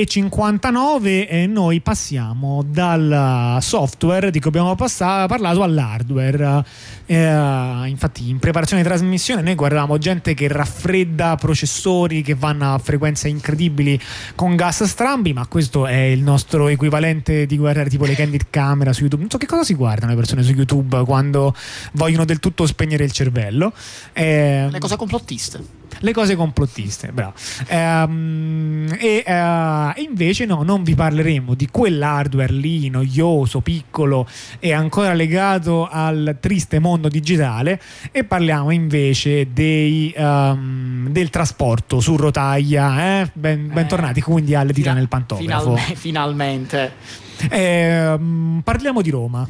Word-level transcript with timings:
11.59 0.00 1.26
e 1.28 1.46
noi 1.46 1.80
passiamo 1.82 2.62
dal 2.66 3.58
software 3.60 4.30
di 4.30 4.40
cui 4.40 4.48
abbiamo 4.48 4.74
passato, 4.74 5.26
parlato 5.26 5.62
all'hardware. 5.62 6.64
Eh, 7.04 7.88
infatti 7.88 8.30
in 8.30 8.38
preparazione 8.38 8.82
di 8.82 8.88
trasmissione 8.88 9.42
noi 9.42 9.54
guardavamo 9.54 9.98
gente 9.98 10.32
che 10.32 10.48
raffredda 10.48 11.34
processori 11.34 12.22
che 12.22 12.34
vanno 12.34 12.72
a 12.72 12.78
frequenze 12.78 13.28
incredibili 13.28 14.00
con 14.34 14.56
gas 14.56 14.84
strambi, 14.84 15.34
ma 15.34 15.46
questo 15.46 15.86
è 15.86 16.00
il 16.00 16.22
nostro 16.22 16.68
equivalente 16.68 17.44
di 17.44 17.58
guardare 17.58 17.90
tipo 17.90 18.06
le 18.06 18.14
candid 18.14 18.46
camera 18.48 18.94
su 18.94 19.00
YouTube. 19.00 19.22
Non 19.22 19.30
so 19.30 19.38
che 19.38 19.46
cosa 19.46 19.64
si 19.64 19.74
guardano 19.74 20.12
le 20.12 20.16
persone 20.16 20.42
su 20.42 20.52
YouTube 20.52 21.04
quando 21.04 21.54
vogliono 21.92 22.24
del 22.24 22.38
tutto 22.38 22.64
spegnere 22.66 23.04
il 23.04 23.12
cervello. 23.12 23.72
Eh, 24.14 24.68
le 24.70 24.78
cose 24.78 24.96
complottiste 24.96 25.79
le 25.98 26.12
cose 26.12 26.36
complottiste. 26.36 27.10
Bravo. 27.12 27.34
Ehm, 27.66 28.96
e 28.98 29.24
uh, 29.26 30.00
invece 30.00 30.46
no, 30.46 30.62
non 30.62 30.82
vi 30.82 30.94
parleremo 30.94 31.54
di 31.54 31.68
quell'hardware 31.70 32.52
lì 32.52 32.88
noioso, 32.88 33.60
piccolo 33.60 34.26
e 34.58 34.72
ancora 34.72 35.12
legato 35.14 35.88
al 35.88 36.38
triste 36.40 36.78
mondo 36.78 37.08
digitale 37.08 37.80
e 38.12 38.24
parliamo 38.24 38.70
invece 38.70 39.52
dei, 39.52 40.12
um, 40.16 41.08
del 41.10 41.30
trasporto 41.30 42.00
su 42.00 42.16
rotaia. 42.16 43.20
Eh? 43.20 43.30
Ben, 43.32 43.70
eh, 43.70 43.74
bentornati 43.74 44.20
quindi 44.20 44.54
alle 44.54 44.72
dita 44.72 44.92
nel 44.92 45.08
pantografo. 45.08 45.76
Finalmente. 45.76 46.92
finalmente. 47.40 47.48
Eh, 47.50 48.18
parliamo 48.62 49.02
di 49.02 49.10
Roma. 49.10 49.46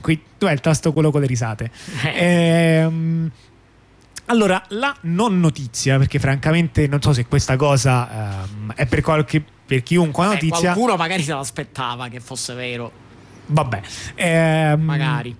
Qui 0.00 0.20
dov'è 0.36 0.52
il 0.52 0.60
tasto 0.60 0.92
quello 0.92 1.10
con 1.10 1.22
le 1.22 1.26
risate? 1.26 1.70
Eh. 2.14 2.90
Allora, 4.26 4.62
la 4.68 4.94
non 5.02 5.38
notizia, 5.38 5.98
perché 5.98 6.18
francamente 6.18 6.86
non 6.86 7.02
so 7.02 7.12
se 7.12 7.26
questa 7.26 7.56
cosa 7.56 8.42
ehm, 8.44 8.72
è 8.74 8.86
per, 8.86 9.02
qualche, 9.02 9.44
per 9.66 9.82
chiunque 9.82 10.24
una 10.24 10.34
notizia. 10.34 10.70
Eh, 10.70 10.72
qualcuno 10.72 10.96
magari 10.96 11.22
se 11.22 11.32
l'aspettava 11.32 12.08
che 12.08 12.20
fosse 12.20 12.54
vero. 12.54 12.90
Vabbè. 13.46 13.82
Ehm, 14.14 14.80
magari. 14.80 15.36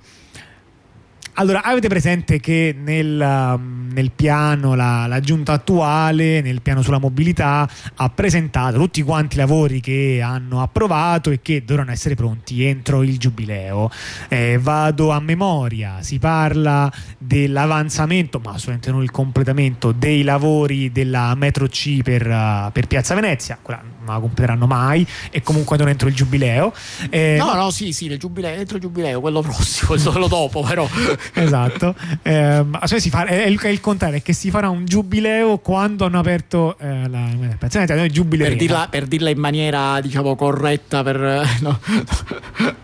Allora, 1.36 1.64
avete 1.64 1.88
presente 1.88 2.38
che 2.38 2.76
nel, 2.78 3.18
um, 3.20 3.88
nel 3.92 4.12
piano, 4.12 4.76
la, 4.76 5.06
la, 5.08 5.18
giunta 5.18 5.52
attuale, 5.52 6.40
nel 6.40 6.62
piano 6.62 6.80
sulla 6.80 7.00
mobilità, 7.00 7.68
ha 7.96 8.08
presentato 8.10 8.78
tutti 8.78 9.02
quanti 9.02 9.34
i 9.34 9.38
lavori 9.38 9.80
che 9.80 10.20
hanno 10.22 10.62
approvato 10.62 11.30
e 11.30 11.40
che 11.42 11.64
dovranno 11.64 11.90
essere 11.90 12.14
pronti 12.14 12.64
entro 12.64 13.02
il 13.02 13.18
giubileo. 13.18 13.90
Eh, 14.28 14.58
vado 14.60 15.10
a 15.10 15.18
memoria, 15.18 16.02
si 16.02 16.20
parla 16.20 16.92
dell'avanzamento, 17.18 18.38
ma 18.38 18.50
assolutamente 18.50 18.92
non 18.92 19.02
il 19.02 19.10
completamento, 19.10 19.90
dei 19.90 20.22
lavori 20.22 20.92
della 20.92 21.34
metro 21.34 21.66
C 21.66 22.02
per, 22.02 22.28
uh, 22.28 22.70
per 22.70 22.86
Piazza 22.86 23.14
Venezia. 23.16 23.58
Quella 23.60 23.82
non 24.04 24.14
la 24.14 24.20
completeranno 24.20 24.66
mai 24.66 25.04
e 25.30 25.42
comunque 25.42 25.76
non 25.78 25.88
entro 25.88 26.06
il 26.06 26.14
giubileo. 26.14 26.72
Eh, 27.10 27.34
no, 27.38 27.54
no, 27.54 27.70
sì, 27.70 27.92
sì, 27.92 28.16
giubileo, 28.16 28.54
entro 28.54 28.76
il 28.76 28.82
giubileo, 28.82 29.20
quello 29.20 29.40
prossimo, 29.40 29.96
quello 29.98 30.28
dopo, 30.28 30.62
però. 30.62 30.88
esatto. 31.34 31.94
Eh, 32.22 32.64
cioè 32.86 33.00
fa, 33.00 33.24
è, 33.24 33.46
il, 33.46 33.58
è 33.60 33.68
il 33.68 33.80
contrario, 33.80 34.18
è 34.18 34.22
che 34.22 34.32
si 34.32 34.50
farà 34.50 34.68
un 34.68 34.84
giubileo 34.84 35.58
quando 35.58 36.04
hanno 36.04 36.18
aperto 36.18 36.76
eh, 36.78 37.08
la 37.08 37.28
per 37.58 38.56
dirla, 38.56 38.86
per 38.90 39.06
dirla 39.06 39.30
in 39.30 39.38
maniera 39.38 40.00
diciamo 40.00 40.36
corretta, 40.36 41.02
per 41.02 41.18
no, 41.60 41.78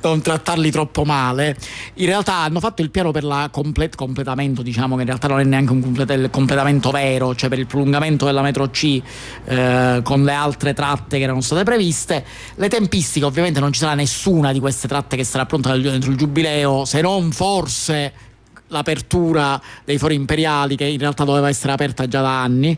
non 0.02 0.20
trattarli 0.20 0.70
troppo 0.70 1.04
male. 1.04 1.56
In 1.94 2.06
realtà 2.06 2.36
hanno 2.36 2.60
fatto 2.60 2.82
il 2.82 2.90
piano 2.90 3.10
per 3.10 3.24
il 3.24 3.48
complet- 3.50 3.96
completamento, 3.96 4.62
diciamo 4.62 4.94
che 4.94 5.02
in 5.02 5.06
realtà 5.06 5.28
non 5.28 5.40
è 5.40 5.44
neanche 5.44 5.72
un 5.72 5.80
complet- 5.80 6.30
completamento 6.30 6.90
vero, 6.90 7.34
cioè 7.34 7.48
per 7.48 7.58
il 7.58 7.66
prolungamento 7.66 8.24
della 8.24 8.42
metro 8.42 8.68
C 8.70 9.00
eh, 9.44 10.00
con 10.02 10.24
le 10.24 10.32
altre 10.32 10.74
tratte 10.74 11.18
che 11.18 11.24
erano 11.24 11.40
state 11.40 11.64
previste. 11.64 12.24
Le 12.56 12.68
tempistiche, 12.68 13.24
ovviamente, 13.24 13.60
non 13.60 13.72
ci 13.72 13.80
sarà 13.80 13.94
nessuna 13.94 14.52
di 14.52 14.60
queste 14.60 14.88
tratte 14.88 15.16
che 15.16 15.24
sarà 15.24 15.46
pronta 15.46 15.76
dentro 15.76 16.10
il 16.10 16.16
giubileo, 16.16 16.84
se 16.84 17.00
non 17.00 17.32
forse 17.32 18.28
l'apertura 18.70 19.60
dei 19.84 19.98
fori 19.98 20.14
imperiali 20.14 20.76
che 20.76 20.84
in 20.84 20.98
realtà 20.98 21.24
doveva 21.24 21.48
essere 21.48 21.72
aperta 21.72 22.08
già 22.08 22.20
da 22.20 22.42
anni 22.42 22.76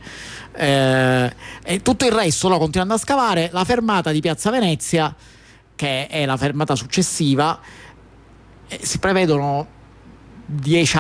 eh, 0.54 1.32
e 1.62 1.82
tutto 1.82 2.04
il 2.04 2.12
resto 2.12 2.48
no, 2.48 2.58
continuando 2.58 2.94
a 2.94 2.98
scavare 2.98 3.48
la 3.52 3.64
fermata 3.64 4.10
di 4.10 4.20
Piazza 4.20 4.50
Venezia 4.50 5.14
che 5.74 6.06
è 6.08 6.26
la 6.26 6.36
fermata 6.36 6.74
successiva 6.74 7.60
eh, 8.68 8.80
si 8.82 8.98
prevedono 8.98 9.80
10 10.44 10.96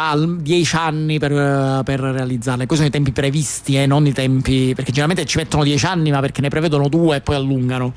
anni 0.76 1.18
per, 1.18 1.82
per, 1.84 2.00
realizzarla. 2.00 2.64
Questi 2.64 2.76
sono 2.76 2.86
i 2.86 2.90
tempi 2.90 3.12
previsti, 3.12 3.76
eh, 3.76 3.86
non 3.86 4.06
i 4.06 4.12
tempi. 4.12 4.72
perché 4.74 4.92
generalmente 4.92 5.26
ci 5.26 5.36
mettono 5.36 5.62
10 5.62 5.84
anni, 5.84 6.10
ma 6.10 6.20
perché 6.20 6.40
ne 6.40 6.48
prevedono 6.48 6.88
due 6.88 7.16
e 7.16 7.20
poi 7.20 7.36
allungano 7.36 7.92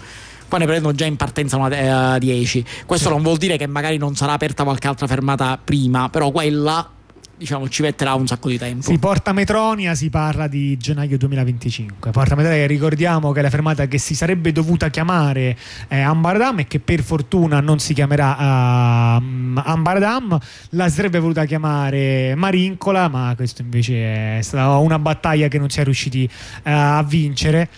poi 0.48 0.60
ne 0.60 0.66
prendono 0.66 0.94
già 0.94 1.06
in 1.06 1.16
partenza 1.16 1.58
una 1.58 2.18
10. 2.18 2.60
Eh, 2.60 2.66
Questo 2.86 3.10
non 3.10 3.22
vuol 3.22 3.38
dire 3.38 3.58
che 3.58 3.68
magari 3.68 3.98
non 3.98 4.16
sarà 4.16 4.34
aperta 4.34 4.64
qualche 4.64 4.88
altra 4.88 5.08
fermata 5.08 5.60
prima, 5.64 6.10
però 6.10 6.32
quella 6.32 6.90
diciamo 7.38 7.68
ci 7.68 7.82
metterà 7.82 8.14
un 8.14 8.28
sacco 8.28 8.50
di 8.50 8.58
tempo. 8.58 8.84
Si 8.84 8.98
Porta 8.98 9.34
Metronia 9.34 9.96
si 9.96 10.10
parla 10.10 10.48
di 10.48 10.78
gennaio 10.78 11.18
2025. 11.18 12.12
Porta 12.12 12.36
Metronia 12.36 12.66
ricordiamo 12.66 13.32
che 13.32 13.40
è 13.40 13.42
la 13.42 13.50
fermata 13.50 13.88
che 13.88 13.98
si 13.98 14.16
sarebbe 14.16 14.52
dovuta 14.52 14.90
chiamare 14.90 15.58
eh, 15.88 16.00
Ambardam 16.00 16.60
e 16.60 16.68
che 16.68 16.80
per 16.80 17.04
fortuna 17.04 17.60
non 17.60 17.80
si 17.80 17.94
chiamerà 17.94 19.18
uh, 19.18 19.60
Ambardam, 19.64 20.38
la 20.70 20.90
sarebbe 20.90 21.20
voluta 21.20 21.46
chiamare 21.46 22.36
Marincola, 22.36 23.08
ma 23.08 23.34
questo 23.36 23.62
invece 23.62 24.38
è 24.38 24.42
stata 24.42 24.78
una 24.78 25.00
battaglia 25.00 25.48
che 25.48 25.60
non 25.60 25.70
si 25.70 25.80
è 25.80 25.84
riusciti 25.84 26.30
uh, 26.32 26.60
a 26.64 27.04
vincere 27.04 27.70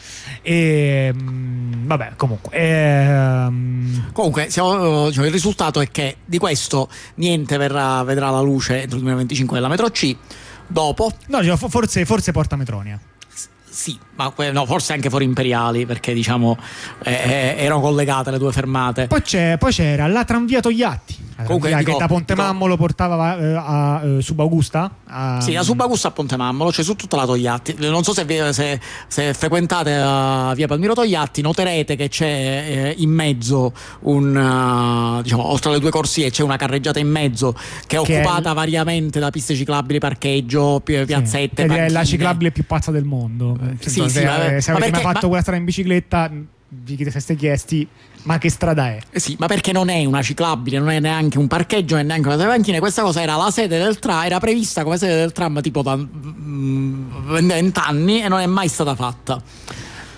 e 0.42 1.14
um, 1.18 1.86
vabbè, 1.86 2.14
comunque 2.16 3.48
um... 3.48 4.12
comunque 4.12 4.50
siamo, 4.50 5.08
diciamo, 5.08 5.26
il 5.26 5.32
risultato 5.32 5.82
è 5.82 5.90
che 5.90 6.18
di 6.24 6.38
questo 6.38 6.90
niente 7.16 7.58
verrà, 7.58 8.04
vedrà 8.04 8.30
la 8.30 8.42
luce 8.42 8.82
entro 8.82 8.98
il 8.98 9.04
2025 9.04 9.47
5 9.48 9.56
della 9.56 9.70
metro 9.70 9.90
C. 9.90 10.16
Dopo, 10.68 11.12
no, 11.28 11.56
forse, 11.56 12.06
forse 12.06 12.32
Porta 12.34 12.58
Metronia. 12.58 13.00
Sì, 13.70 13.98
ma 14.16 14.34
no, 14.52 14.66
forse 14.66 14.94
anche 14.94 15.10
fuori 15.10 15.24
imperiali 15.24 15.86
perché 15.86 16.14
diciamo 16.14 16.58
eh, 17.04 17.12
eh, 17.12 17.56
erano 17.58 17.80
collegate 17.80 18.32
le 18.32 18.38
due 18.38 18.52
fermate. 18.52 19.08
Poi, 19.08 19.22
poi 19.58 19.72
c'era 19.72 20.08
la 20.08 20.26
tranvia 20.26 20.60
Togliatti 20.60 21.27
Comunque, 21.44 21.76
dico, 21.76 21.92
che 21.92 21.98
da 21.98 22.08
Ponte 22.08 22.34
dico, 22.34 22.46
Mammolo 22.46 22.78
portava 22.78 23.38
eh, 23.38 23.54
a, 23.54 24.02
eh, 24.04 24.18
a 24.18 24.22
Subaugusta? 24.22 24.92
A... 25.06 25.40
Sì, 25.40 25.54
da 25.54 25.64
Subaugusta 25.64 26.08
a 26.08 26.12
Ponte 26.12 26.36
Mammolo, 26.36 26.70
c'è 26.70 26.78
cioè 26.78 26.86
su 26.86 26.96
tutta 26.96 27.16
la 27.16 27.26
Togliatti. 27.26 27.76
Non 27.80 28.04
so 28.04 28.14
se, 28.14 28.26
se, 28.54 28.80
se 29.08 29.34
frequentate 29.34 29.92
uh, 29.92 30.54
via 30.56 30.68
Palmiro 30.68 30.94
Togliatti, 30.94 31.42
noterete 31.42 31.96
che 31.96 32.10
c'è 32.10 32.26
eh, 32.26 32.96
in 32.98 33.12
mezzo 33.12 33.74
un 34.02 34.36
uh, 34.36 35.22
diciamo, 35.22 35.46
oltre 35.46 35.70
alle 35.70 35.80
due 35.80 35.92
corsie 35.92 36.32
c'è 36.32 36.44
una 36.44 36.58
carreggiata 36.58 37.00
in 37.00 37.10
mezzo 37.10 37.54
che 37.86 37.98
è 37.98 38.02
che 38.02 38.18
occupata 38.20 38.52
è... 38.52 38.54
variamente 38.54 39.20
da 39.20 39.30
piste 39.30 39.54
ciclabili, 39.54 40.00
parcheggio, 40.00 40.82
piazzette. 40.84 41.68
Sì. 41.68 41.76
È 41.76 41.90
la 41.90 42.04
ciclabile 42.04 42.52
più 42.52 42.66
pazza 42.66 42.92
del 42.92 43.04
mondo. 43.04 43.58
Eh, 43.62 43.76
sì, 43.80 44.02
se, 44.02 44.10
sì, 44.10 44.10
se, 44.10 44.62
se 44.62 44.72
avete 44.72 44.92
mai 44.92 45.02
fatto 45.02 45.20
ma... 45.22 45.28
quella 45.28 45.42
strada 45.42 45.60
in 45.60 45.66
bicicletta 45.66 46.32
vi 46.70 46.98
siete 47.10 47.36
chiesti 47.36 47.88
ma 48.24 48.38
che 48.40 48.50
strada 48.50 48.88
è? 48.88 49.00
Eh 49.10 49.20
sì, 49.22 49.38
ma 49.40 49.48
perché 49.48 49.72
non 49.72 49.88
è 49.88 50.04
una 50.04 50.22
ciclabile, 50.22 50.80
non 50.80 50.90
è 50.90 51.00
neanche 51.00 51.38
un 51.38 51.48
parcheggio, 51.48 51.96
non 51.96 52.04
è 52.04 52.08
neanche 52.08 52.28
una 52.28 52.46
panchine. 52.46 52.80
Questa 52.80 53.02
cosa 53.02 53.22
era 53.22 53.38
la 53.38 53.50
sede 53.52 53.78
del 53.78 54.00
tram, 54.00 54.24
era 54.24 54.38
prevista 54.40 54.84
come 54.84 54.98
sede 54.98 55.16
del 55.16 55.32
tram 55.32 55.62
tipo 55.62 55.82
da 55.82 55.96
mm, 55.96 57.30
20 57.30 57.80
anni 57.80 58.22
e 58.22 58.28
non 58.28 58.42
è 58.42 58.46
mai 58.46 58.68
stata 58.68 58.96
fatta. 58.96 59.42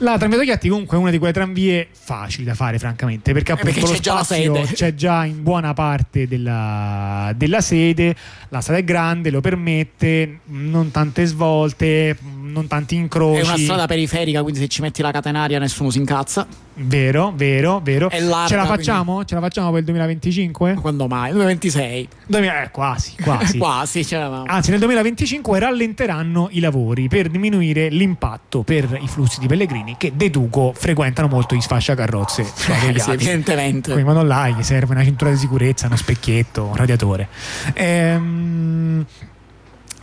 La 0.01 0.17
tranvia 0.17 0.37
Togliatti 0.37 0.69
comunque 0.69 0.95
è 0.95 0.99
una 0.99 1.11
di 1.11 1.17
quelle 1.17 1.33
tranvie 1.33 1.89
facili 1.91 2.45
da 2.45 2.55
fare, 2.55 2.79
francamente, 2.79 3.33
perché 3.33 3.51
appunto 3.51 3.73
perché 3.73 3.93
c'è 3.93 3.99
già 3.99 4.13
la 4.13 4.23
sede. 4.23 4.61
C'è 4.61 4.95
già 4.95 5.25
in 5.25 5.43
buona 5.43 5.73
parte 5.73 6.25
della, 6.25 7.33
della 7.35 7.59
sede, 7.59 8.15
la 8.47 8.61
strada 8.61 8.79
è 8.79 8.83
grande, 8.85 9.29
lo 9.29 9.41
permette, 9.41 10.39
non 10.45 10.89
tante 10.89 11.25
svolte, 11.25 12.17
non 12.51 12.67
tanti 12.67 12.95
incroci. 12.95 13.41
È 13.41 13.43
una 13.43 13.57
strada 13.57 13.85
periferica, 13.85 14.41
quindi 14.41 14.59
se 14.59 14.67
ci 14.67 14.81
metti 14.81 15.01
la 15.01 15.11
catenaria 15.11 15.59
nessuno 15.59 15.89
si 15.89 15.97
incazza. 15.97 16.47
Vero, 16.81 17.33
vero, 17.35 17.81
vero. 17.83 18.09
Larga, 18.11 18.47
Ce 18.47 18.55
la 18.55 18.65
facciamo? 18.65 19.13
Quindi... 19.13 19.27
Ce 19.27 19.35
la 19.35 19.41
facciamo 19.41 19.69
per 19.69 19.79
il 19.79 19.85
2025? 19.85 20.73
Quando 20.75 21.07
mai? 21.07 21.31
2026. 21.31 22.07
2000... 22.27 22.63
Eh, 22.63 22.71
quasi, 22.71 23.15
quasi. 23.21 23.57
quasi 23.59 24.07
Anzi, 24.45 24.69
nel 24.69 24.79
2025 24.79 25.59
rallenteranno 25.59 26.47
i 26.51 26.59
lavori 26.59 27.07
per 27.07 27.29
diminuire 27.29 27.89
l'impatto 27.89 28.63
per 28.63 28.97
i 29.01 29.07
flussi 29.07 29.39
di 29.39 29.47
pellegrini 29.47 29.95
che 29.97 30.13
deduco 30.15 30.71
frequentano 30.73 31.27
molto 31.27 31.55
gli 31.55 31.61
sfasciacarrozze. 31.61 32.41
Eh, 32.41 32.95
sì, 32.99 33.11
evidentemente. 33.11 33.91
Quindi 33.91 34.09
vanno 34.09 34.23
là, 34.23 34.47
gli 34.47 34.63
serve 34.63 34.93
una 34.93 35.03
cintura 35.03 35.31
di 35.31 35.37
sicurezza, 35.37 35.87
uno 35.87 35.97
specchietto, 35.97 36.63
un 36.65 36.75
radiatore. 36.75 37.27
Ehm 37.73 39.05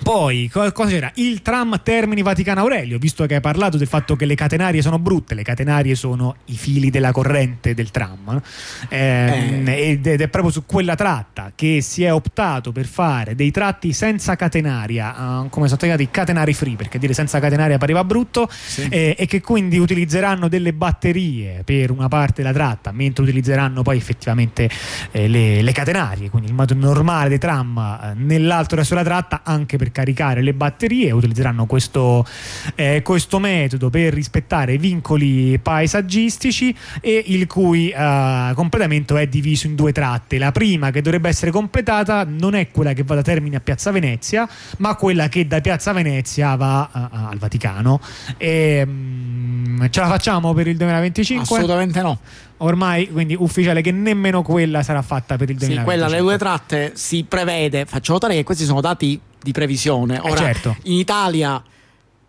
Poi, 0.02 0.48
cosa 0.52 0.86
c'era? 0.86 1.10
Il 1.14 1.42
tram 1.42 1.80
Termini 1.82 2.22
Vaticano 2.22 2.60
Aurelio, 2.60 2.98
visto 2.98 3.26
che 3.26 3.34
hai 3.36 3.40
parlato 3.40 3.76
del 3.76 3.88
fatto 3.88 4.14
che 4.14 4.24
le 4.24 4.34
catenarie 4.34 4.80
sono 4.80 4.98
brutte, 4.98 5.34
le 5.34 5.42
catenarie 5.42 5.94
sono 5.94 6.36
i 6.46 6.56
fili 6.56 6.90
della 6.90 7.10
corrente 7.12 7.74
del 7.74 7.90
tram, 7.90 8.40
eh, 8.88 9.62
eh. 9.64 9.90
ed 9.90 10.06
è 10.06 10.28
proprio 10.28 10.52
su 10.52 10.64
quella 10.64 10.94
tratta 10.94 11.52
che 11.54 11.80
si 11.80 12.04
è 12.04 12.12
optato 12.12 12.70
per 12.70 12.86
fare 12.86 13.34
dei 13.34 13.50
tratti 13.50 13.92
senza 13.92 14.36
catenaria, 14.36 15.40
uh, 15.40 15.48
come 15.48 15.66
sono 15.66 15.80
chiamati 15.80 16.08
catenari 16.10 16.54
free, 16.54 16.76
perché 16.76 16.98
dire 16.98 17.12
senza 17.12 17.40
catenaria 17.40 17.78
pareva 17.78 18.04
brutto, 18.04 18.48
sì. 18.50 18.86
eh, 18.88 19.16
e 19.18 19.26
che 19.26 19.40
quindi 19.40 19.78
utilizzeranno 19.78 20.46
delle 20.48 20.72
batterie 20.72 21.62
per 21.64 21.90
una 21.90 22.08
parte 22.08 22.42
della 22.42 22.54
tratta, 22.54 22.92
mentre 22.92 23.24
utilizzeranno 23.24 23.82
poi 23.82 23.96
effettivamente 23.96 24.70
eh, 25.10 25.26
le, 25.26 25.62
le, 25.62 25.72
catenarie, 25.72 26.30
quindi 26.30 26.48
il 26.48 26.54
modo 26.54 26.74
normale 26.74 27.28
dei 27.28 27.38
tram 27.38 27.76
eh, 27.76 28.12
nell'altro 28.14 28.76
resto 28.76 28.94
della 28.94 29.06
tratta, 29.06 29.40
anche 29.42 29.76
per 29.76 29.85
per 29.86 29.92
caricare 29.92 30.42
le 30.42 30.52
batterie, 30.52 31.10
utilizzeranno 31.12 31.66
questo, 31.66 32.26
eh, 32.74 33.02
questo 33.02 33.38
metodo 33.38 33.90
per 33.90 34.12
rispettare 34.12 34.74
i 34.74 34.78
vincoli 34.78 35.58
paesaggistici 35.58 36.74
e 37.00 37.22
il 37.26 37.46
cui 37.46 37.90
eh, 37.90 38.52
completamento 38.54 39.16
è 39.16 39.26
diviso 39.26 39.66
in 39.66 39.74
due 39.74 39.92
tratte. 39.92 40.38
La 40.38 40.52
prima 40.52 40.90
che 40.90 41.02
dovrebbe 41.02 41.28
essere 41.28 41.50
completata 41.50 42.24
non 42.28 42.54
è 42.54 42.70
quella 42.70 42.92
che 42.92 43.02
va 43.04 43.14
da 43.14 43.22
Termini 43.22 43.56
a 43.56 43.60
Piazza 43.60 43.90
Venezia, 43.90 44.48
ma 44.78 44.94
quella 44.96 45.28
che 45.28 45.46
da 45.46 45.60
Piazza 45.60 45.92
Venezia 45.92 46.56
va 46.56 46.88
uh, 46.92 46.98
al 47.30 47.38
Vaticano. 47.38 48.00
E, 48.36 48.82
um, 48.86 49.88
ce 49.90 50.00
la 50.00 50.08
facciamo 50.08 50.52
per 50.52 50.66
il 50.66 50.76
2025? 50.76 51.44
Assolutamente 51.44 52.00
no 52.00 52.18
ormai 52.58 53.10
quindi 53.10 53.36
ufficiale 53.38 53.80
che 53.80 53.92
nemmeno 53.92 54.42
quella 54.42 54.82
sarà 54.82 55.02
fatta 55.02 55.36
per 55.36 55.50
il 55.50 55.56
2025. 55.56 55.78
Sì, 55.78 55.84
quella 55.84 56.08
le 56.08 56.20
due 56.20 56.38
tratte 56.38 56.92
si 56.94 57.24
prevede, 57.24 57.84
faccio 57.86 58.12
notare 58.12 58.34
che 58.34 58.44
questi 58.44 58.64
sono 58.64 58.80
dati 58.80 59.20
di 59.42 59.52
previsione. 59.52 60.16
Eh, 60.16 60.20
Ora, 60.20 60.34
eh 60.34 60.52
certo. 60.52 60.76
in 60.82 60.94
Italia 60.94 61.62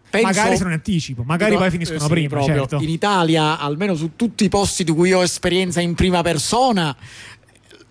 Penso, 0.09 0.27
magari 0.27 0.55
sono 0.55 0.69
in 0.69 0.75
anticipo, 0.75 1.23
magari 1.23 1.51
dico, 1.51 1.61
poi 1.63 1.71
finiscono 1.71 2.05
eh, 2.05 2.07
prima. 2.07 2.41
Certo. 2.41 2.77
In 2.77 2.89
Italia, 2.89 3.59
almeno 3.59 3.93
su 3.95 4.11
tutti 4.15 4.45
i 4.45 4.49
posti 4.49 4.85
di 4.85 4.91
cui 4.91 5.11
ho 5.11 5.21
esperienza 5.21 5.81
in 5.81 5.95
prima 5.95 6.21
persona, 6.21 6.95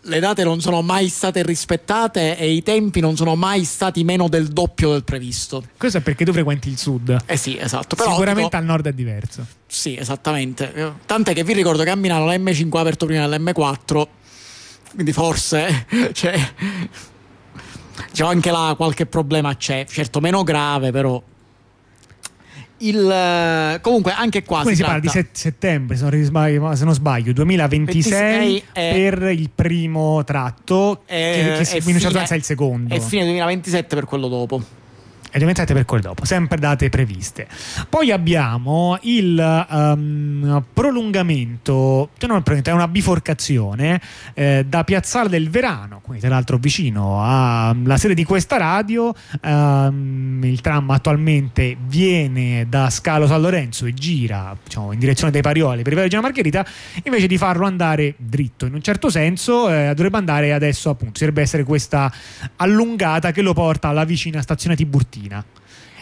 le 0.06 0.20
date 0.20 0.44
non 0.44 0.60
sono 0.60 0.82
mai 0.82 1.08
state 1.08 1.42
rispettate 1.42 2.36
e 2.36 2.50
i 2.50 2.62
tempi 2.62 3.00
non 3.00 3.16
sono 3.16 3.34
mai 3.34 3.64
stati 3.64 4.04
meno 4.04 4.28
del 4.28 4.48
doppio 4.48 4.92
del 4.92 5.04
previsto. 5.04 5.64
Questo 5.76 5.98
è 5.98 6.00
perché 6.00 6.24
tu 6.24 6.32
frequenti 6.32 6.68
il 6.68 6.78
sud. 6.78 7.16
Eh 7.26 7.36
sì, 7.36 7.56
esatto. 7.58 7.96
Però, 7.96 8.10
Sicuramente 8.10 8.44
dico, 8.44 8.56
al 8.56 8.64
nord 8.64 8.86
è 8.86 8.92
diverso. 8.92 9.44
Sì, 9.66 9.96
esattamente. 9.96 10.94
Tant'è 11.06 11.32
che 11.32 11.44
vi 11.44 11.52
ricordo 11.52 11.82
che 11.82 11.90
a 11.90 11.96
Milano 11.96 12.24
la 12.24 12.34
M5 12.34 12.76
ha 12.76 12.80
aperto 12.80 13.06
prima 13.06 13.26
dell'M4, 13.26 14.06
quindi 14.94 15.12
forse 15.12 15.86
cioè, 16.12 16.38
diciamo 18.10 18.30
anche 18.30 18.50
là 18.50 18.74
qualche 18.76 19.06
problema 19.06 19.56
c'è, 19.56 19.84
certo 19.88 20.20
meno 20.20 20.42
grave 20.42 20.90
però 20.90 21.22
il, 22.78 23.10
eh, 23.10 23.80
comunque 23.80 24.12
anche 24.12 24.42
qua 24.42 24.60
Quindi 24.62 24.76
si, 24.76 24.82
si 24.82 24.86
parla 24.86 25.00
di 25.00 25.08
set- 25.08 25.36
settembre 25.36 25.96
se 25.96 26.08
non, 26.08 26.22
sbaglio, 26.22 26.74
se 26.74 26.84
non 26.84 26.94
sbaglio 26.94 27.32
2026 27.32 28.62
è, 28.72 28.92
per 28.92 29.30
il 29.30 29.50
primo 29.54 30.22
tratto 30.24 31.02
è, 31.06 31.62
che, 31.62 31.80
che 31.80 31.90
in 31.90 31.98
certa 31.98 32.18
senso 32.18 32.34
è 32.34 32.36
il 32.36 32.42
secondo. 32.42 32.94
e 32.94 33.00
fine 33.00 33.24
2027 33.24 33.94
per 33.94 34.04
quello 34.04 34.28
dopo 34.28 34.62
e 35.36 35.38
diventate 35.38 35.74
per 35.74 35.84
quel 35.84 36.00
dopo, 36.00 36.24
sempre 36.24 36.56
date 36.56 36.88
previste. 36.88 37.46
Poi 37.90 38.10
abbiamo 38.10 38.98
il 39.02 39.66
um, 39.68 40.64
prolungamento, 40.72 42.08
cioè 42.16 42.30
non 42.30 42.42
è 42.42 42.70
una 42.70 42.88
biforcazione 42.88 44.00
eh, 44.32 44.64
da 44.66 44.82
Piazzale 44.82 45.28
del 45.28 45.50
Verano, 45.50 46.00
quindi 46.00 46.22
tra 46.22 46.30
l'altro 46.30 46.56
vicino 46.56 47.20
alla 47.22 47.98
sede 47.98 48.14
di 48.14 48.24
questa 48.24 48.56
radio. 48.56 49.14
Um, 49.42 50.40
il 50.42 50.62
tram 50.62 50.88
attualmente 50.90 51.76
viene 51.86 52.64
da 52.66 52.88
Scalo 52.88 53.26
San 53.26 53.42
Lorenzo 53.42 53.84
e 53.84 53.92
gira 53.92 54.56
diciamo, 54.64 54.92
in 54.92 54.98
direzione 54.98 55.30
dei 55.30 55.42
Parioli 55.42 55.82
per 55.82 55.92
Regina 55.92 56.22
Margherita, 56.22 56.64
invece 57.02 57.26
di 57.26 57.36
farlo 57.36 57.66
andare 57.66 58.14
dritto 58.16 58.64
in 58.64 58.72
un 58.72 58.80
certo 58.80 59.10
senso, 59.10 59.68
eh, 59.68 59.92
dovrebbe 59.94 60.16
andare 60.16 60.54
adesso 60.54 60.88
appunto, 60.88 61.18
dovrebbe 61.18 61.42
essere 61.42 61.62
questa 61.62 62.10
allungata 62.56 63.32
che 63.32 63.42
lo 63.42 63.52
porta 63.52 63.88
alla 63.88 64.04
vicina 64.04 64.40
stazione 64.40 64.76
Tiburtina 64.76 65.24
Argentina 65.26 65.44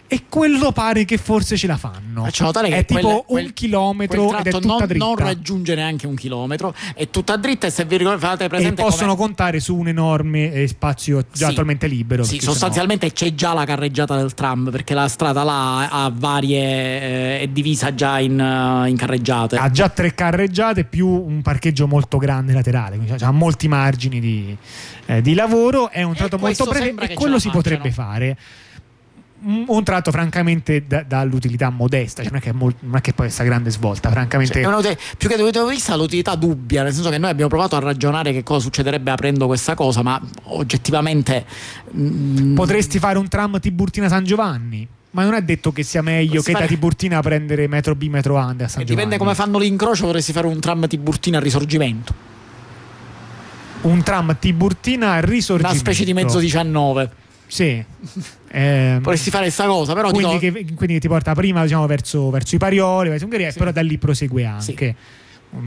e 0.06 0.24
quello 0.28 0.70
pare 0.70 1.04
che 1.06 1.16
forse 1.16 1.56
ce 1.56 1.66
la 1.66 1.78
fanno. 1.78 2.24
Faccio 2.24 2.44
notare 2.44 2.68
che 2.68 2.76
è 2.76 2.84
tipo 2.84 3.24
quel, 3.26 3.46
un 3.46 3.52
chilometro 3.54 4.38
ed 4.38 4.46
è 4.46 4.50
tutta 4.50 4.66
non, 4.66 4.86
dritta. 4.86 5.04
Non 5.04 5.16
raggiunge 5.16 5.74
neanche 5.74 6.06
un 6.06 6.14
chilometro, 6.14 6.74
è 6.94 7.08
tutta 7.08 7.36
dritta 7.36 7.66
e 7.66 7.70
se 7.70 7.84
vi 7.86 7.96
ricordate 7.96 8.46
presente 8.48 8.82
e 8.82 8.84
possono 8.84 9.16
contare 9.16 9.60
su 9.60 9.74
un 9.74 9.88
enorme 9.88 10.52
eh, 10.52 10.68
spazio 10.68 11.22
già 11.32 11.46
sì, 11.46 11.50
attualmente 11.52 11.86
libero. 11.86 12.22
Sì, 12.22 12.38
sostanzialmente 12.38 13.06
no... 13.06 13.12
c'è 13.12 13.34
già 13.34 13.54
la 13.54 13.64
carreggiata 13.64 14.14
del 14.16 14.34
tram 14.34 14.70
perché 14.70 14.92
la 14.92 15.08
strada 15.08 15.42
là 15.42 15.88
ha 15.88 16.12
varie 16.14 16.60
eh, 16.60 17.40
è 17.40 17.48
divisa 17.48 17.94
già 17.94 18.18
in, 18.20 18.38
uh, 18.38 18.86
in, 18.86 18.96
carreggiate. 18.96 19.56
Ha 19.56 19.70
già 19.70 19.88
tre 19.88 20.14
carreggiate 20.14 20.84
più 20.84 21.08
un 21.08 21.40
parcheggio 21.40 21.86
molto 21.88 22.18
grande 22.18 22.52
laterale, 22.52 22.98
quindi 22.98 23.24
ha 23.24 23.30
molti 23.30 23.68
margini 23.68 24.20
di, 24.20 24.56
eh, 25.06 25.22
di 25.22 25.32
lavoro, 25.34 25.90
è 25.90 26.02
un 26.02 26.14
tratto 26.14 26.38
molto 26.38 26.66
breve 26.66 27.08
e 27.08 27.14
quello 27.14 27.38
si 27.38 27.48
potrebbe 27.48 27.90
fare 27.90 28.36
un 29.44 29.84
tratto 29.84 30.10
francamente 30.10 30.86
da, 30.86 31.02
dall'utilità 31.02 31.70
modesta, 31.70 32.22
cioè 32.22 32.30
non, 32.30 32.40
è 32.40 32.42
che 32.42 32.52
molto, 32.52 32.78
non 32.80 32.96
è 32.96 33.00
che 33.00 33.12
poi 33.12 33.26
questa 33.26 33.44
grande 33.44 33.70
svolta, 33.70 34.10
francamente. 34.10 34.62
Cioè, 34.62 34.98
più 35.18 35.28
che 35.28 35.36
dovete 35.36 35.64
vista 35.66 35.94
l'utilità 35.96 36.34
dubbia, 36.34 36.82
nel 36.82 36.92
senso 36.92 37.10
che 37.10 37.18
noi 37.18 37.30
abbiamo 37.30 37.50
provato 37.50 37.76
a 37.76 37.80
ragionare 37.80 38.32
che 38.32 38.42
cosa 38.42 38.60
succederebbe 38.60 39.10
aprendo 39.10 39.46
questa 39.46 39.74
cosa, 39.74 40.02
ma 40.02 40.20
oggettivamente... 40.44 41.44
Mm, 41.96 42.54
Potresti 42.54 42.98
fare 42.98 43.18
un 43.18 43.28
tram 43.28 43.58
Tiburtina 43.60 44.08
San 44.08 44.24
Giovanni. 44.24 44.86
Ma 45.10 45.22
non 45.22 45.34
è 45.34 45.42
detto 45.42 45.72
che 45.72 45.84
sia 45.84 46.02
meglio 46.02 46.42
che 46.42 46.52
fare... 46.52 46.64
da 46.64 46.70
Tiburtina 46.70 47.20
prendere 47.20 47.68
metro 47.68 47.94
B, 47.94 48.08
metro 48.08 48.36
A 48.36 48.46
a 48.46 48.46
San 48.46 48.66
Giovanni. 48.66 48.84
Dipende 48.84 49.16
come 49.16 49.34
fanno 49.34 49.58
l'incrocio, 49.58 50.06
potresti 50.06 50.32
fare 50.32 50.46
un 50.46 50.58
tram 50.58 50.88
Tiburtina 50.88 51.38
a 51.38 51.40
risorgimento. 51.40 52.14
Un 53.82 54.02
tram 54.02 54.36
Tiburtina 54.38 55.12
a 55.12 55.20
risorgimento. 55.20 55.82
Una 55.82 55.92
specie 55.92 56.04
di 56.04 56.14
mezzo 56.14 56.38
19. 56.38 57.10
Sì. 57.46 57.84
Eh, 58.56 59.00
Potresti 59.02 59.30
fare 59.30 59.42
questa 59.44 59.66
cosa, 59.66 59.94
però 59.94 60.12
quindi, 60.12 60.38
dico... 60.38 60.56
che, 60.56 60.74
quindi 60.76 61.00
ti 61.00 61.08
porta 61.08 61.34
prima 61.34 61.62
diciamo, 61.62 61.86
verso, 61.88 62.30
verso, 62.30 62.54
i 62.54 62.58
Parioli, 62.58 63.08
verso 63.08 63.24
Ungheria, 63.24 63.50
sì. 63.50 63.58
però 63.58 63.72
da 63.72 63.80
lì 63.80 63.98
prosegue 63.98 64.44
anche. 64.44 64.96
Sì. 64.96 65.22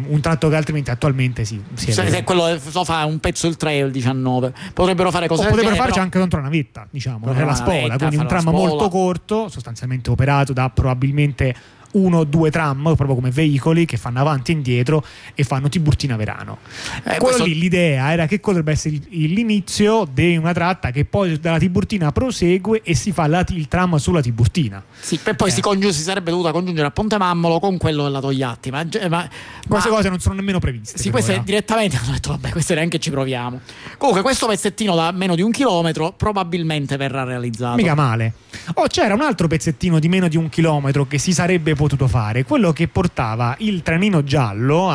Un 0.10 0.19
tratto 0.19 0.50
che 0.50 0.56
altrimenti 0.56 0.89
attualmente 0.89 1.45
sì. 1.45 1.62
sì 1.74 1.94
se, 1.94 2.10
se 2.10 2.24
quello 2.24 2.60
so, 2.60 2.84
fa 2.84 3.06
un 3.06 3.19
pezzo 3.19 3.48
il 3.48 3.56
trail 3.56 3.89
19, 3.89 4.54
potrebbero 4.74 5.12
fare 5.12 5.28
cose. 5.28 5.45
O 5.45 5.50
potrebbero 5.50 5.75
farci 5.75 5.92
però... 5.92 6.04
anche 6.04 6.19
contro 6.19 6.39
una 6.39 6.50
vetta, 6.50 6.88
diciamo, 6.89 7.34
la 7.34 7.54
spola, 7.54 7.98
quindi 7.98 8.16
un 8.16 8.28
tram 8.28 8.50
molto 8.50 8.88
corto, 8.88 9.50
sostanzialmente 9.50 10.10
operato 10.10 10.54
da 10.54 10.69
probabilmente 10.69 11.56
uno 11.92 12.19
o 12.19 12.24
due 12.24 12.51
tram 12.51 12.94
proprio 12.95 13.16
come 13.16 13.31
veicoli 13.31 13.86
che 13.86 13.98
fanno 13.98 14.19
avanti 14.19 14.51
e 14.51 14.56
indietro 14.56 15.04
e 15.34 15.44
fanno 15.44 15.69
Tiburtina 15.69 16.16
Verano. 16.16 16.60
Eh, 17.04 17.18
questo... 17.18 17.45
lì 17.45 17.57
l'idea 17.57 18.12
era 18.12 18.25
che 18.28 18.39
potrebbe 18.39 18.72
essere 18.72 19.00
l'inizio 19.10 20.07
di 20.12 20.38
una 20.38 20.54
tratta 20.54 20.92
che 20.92 21.06
poi 21.06 21.39
dalla 21.39 21.57
Tiburtina 21.57 22.12
prosegue 22.12 22.81
e 22.84 22.95
si 22.95 23.12
fa 23.12 23.28
la, 23.28 23.44
il 23.50 23.68
tram 23.68 23.95
sulla 23.98 24.22
Tiburtina. 24.22 24.84
Sì, 25.00 25.18
per 25.18 25.36
poi 25.36 25.50
eh. 25.50 25.51
si, 25.51 25.62
congiunge, 25.62 25.98
si, 25.98 26.04
sarebbe 26.04 26.31
dovuta 26.31 26.51
congiungere 26.51 26.88
a 26.88 26.92
Ponte 26.92 27.18
Mammolo 27.18 27.60
con 27.60 27.78
quello 27.78 28.04
della 28.04 28.19
Togliatti. 28.19 28.72
Ma, 28.72 28.86
ma 29.10 29.30
queste 29.68 29.90
ma... 29.90 29.95
cose 29.95 30.10
non 30.10 30.19
sono 30.19 30.36
nemmeno 30.36 30.60
previste. 30.60 30.98
Sì, 30.98 31.10
queste 31.10 31.42
direttamente 31.44 31.98
hanno 32.01 32.12
detto, 32.12 32.30
vabbè, 32.30 32.50
queste 32.50 32.76
neanche 32.76 33.00
ci 33.00 33.09
proviamo. 33.09 33.59
Comunque, 33.97 34.21
questo 34.23 34.47
pezzettino 34.47 34.95
da 34.95 35.12
meno 35.12 35.35
di 35.35 35.42
un 35.42 35.52
chilometro 35.52 36.14
probabilmente 36.14 36.97
verrà 36.97 37.23
realizzato. 37.23 37.76
Mica 37.76 37.95
male. 37.95 38.33
Oh, 38.76 38.88
c'era 38.88 39.14
un 39.14 39.21
altro 39.21 39.47
pezzettino 39.47 40.00
di 40.00 40.07
meno 40.07 40.28
di 40.28 40.38
un 40.38 40.50
chilometro 40.50 41.07
che 41.07 41.18
si 41.18 41.33
sarebbe 41.33 41.76
potuto 41.78 42.10
fare, 42.10 42.44
quello 42.44 42.74
che 42.74 42.90
portava 42.90 43.56
il 43.60 43.81
trenino 43.84 44.24
giallo, 44.24 44.94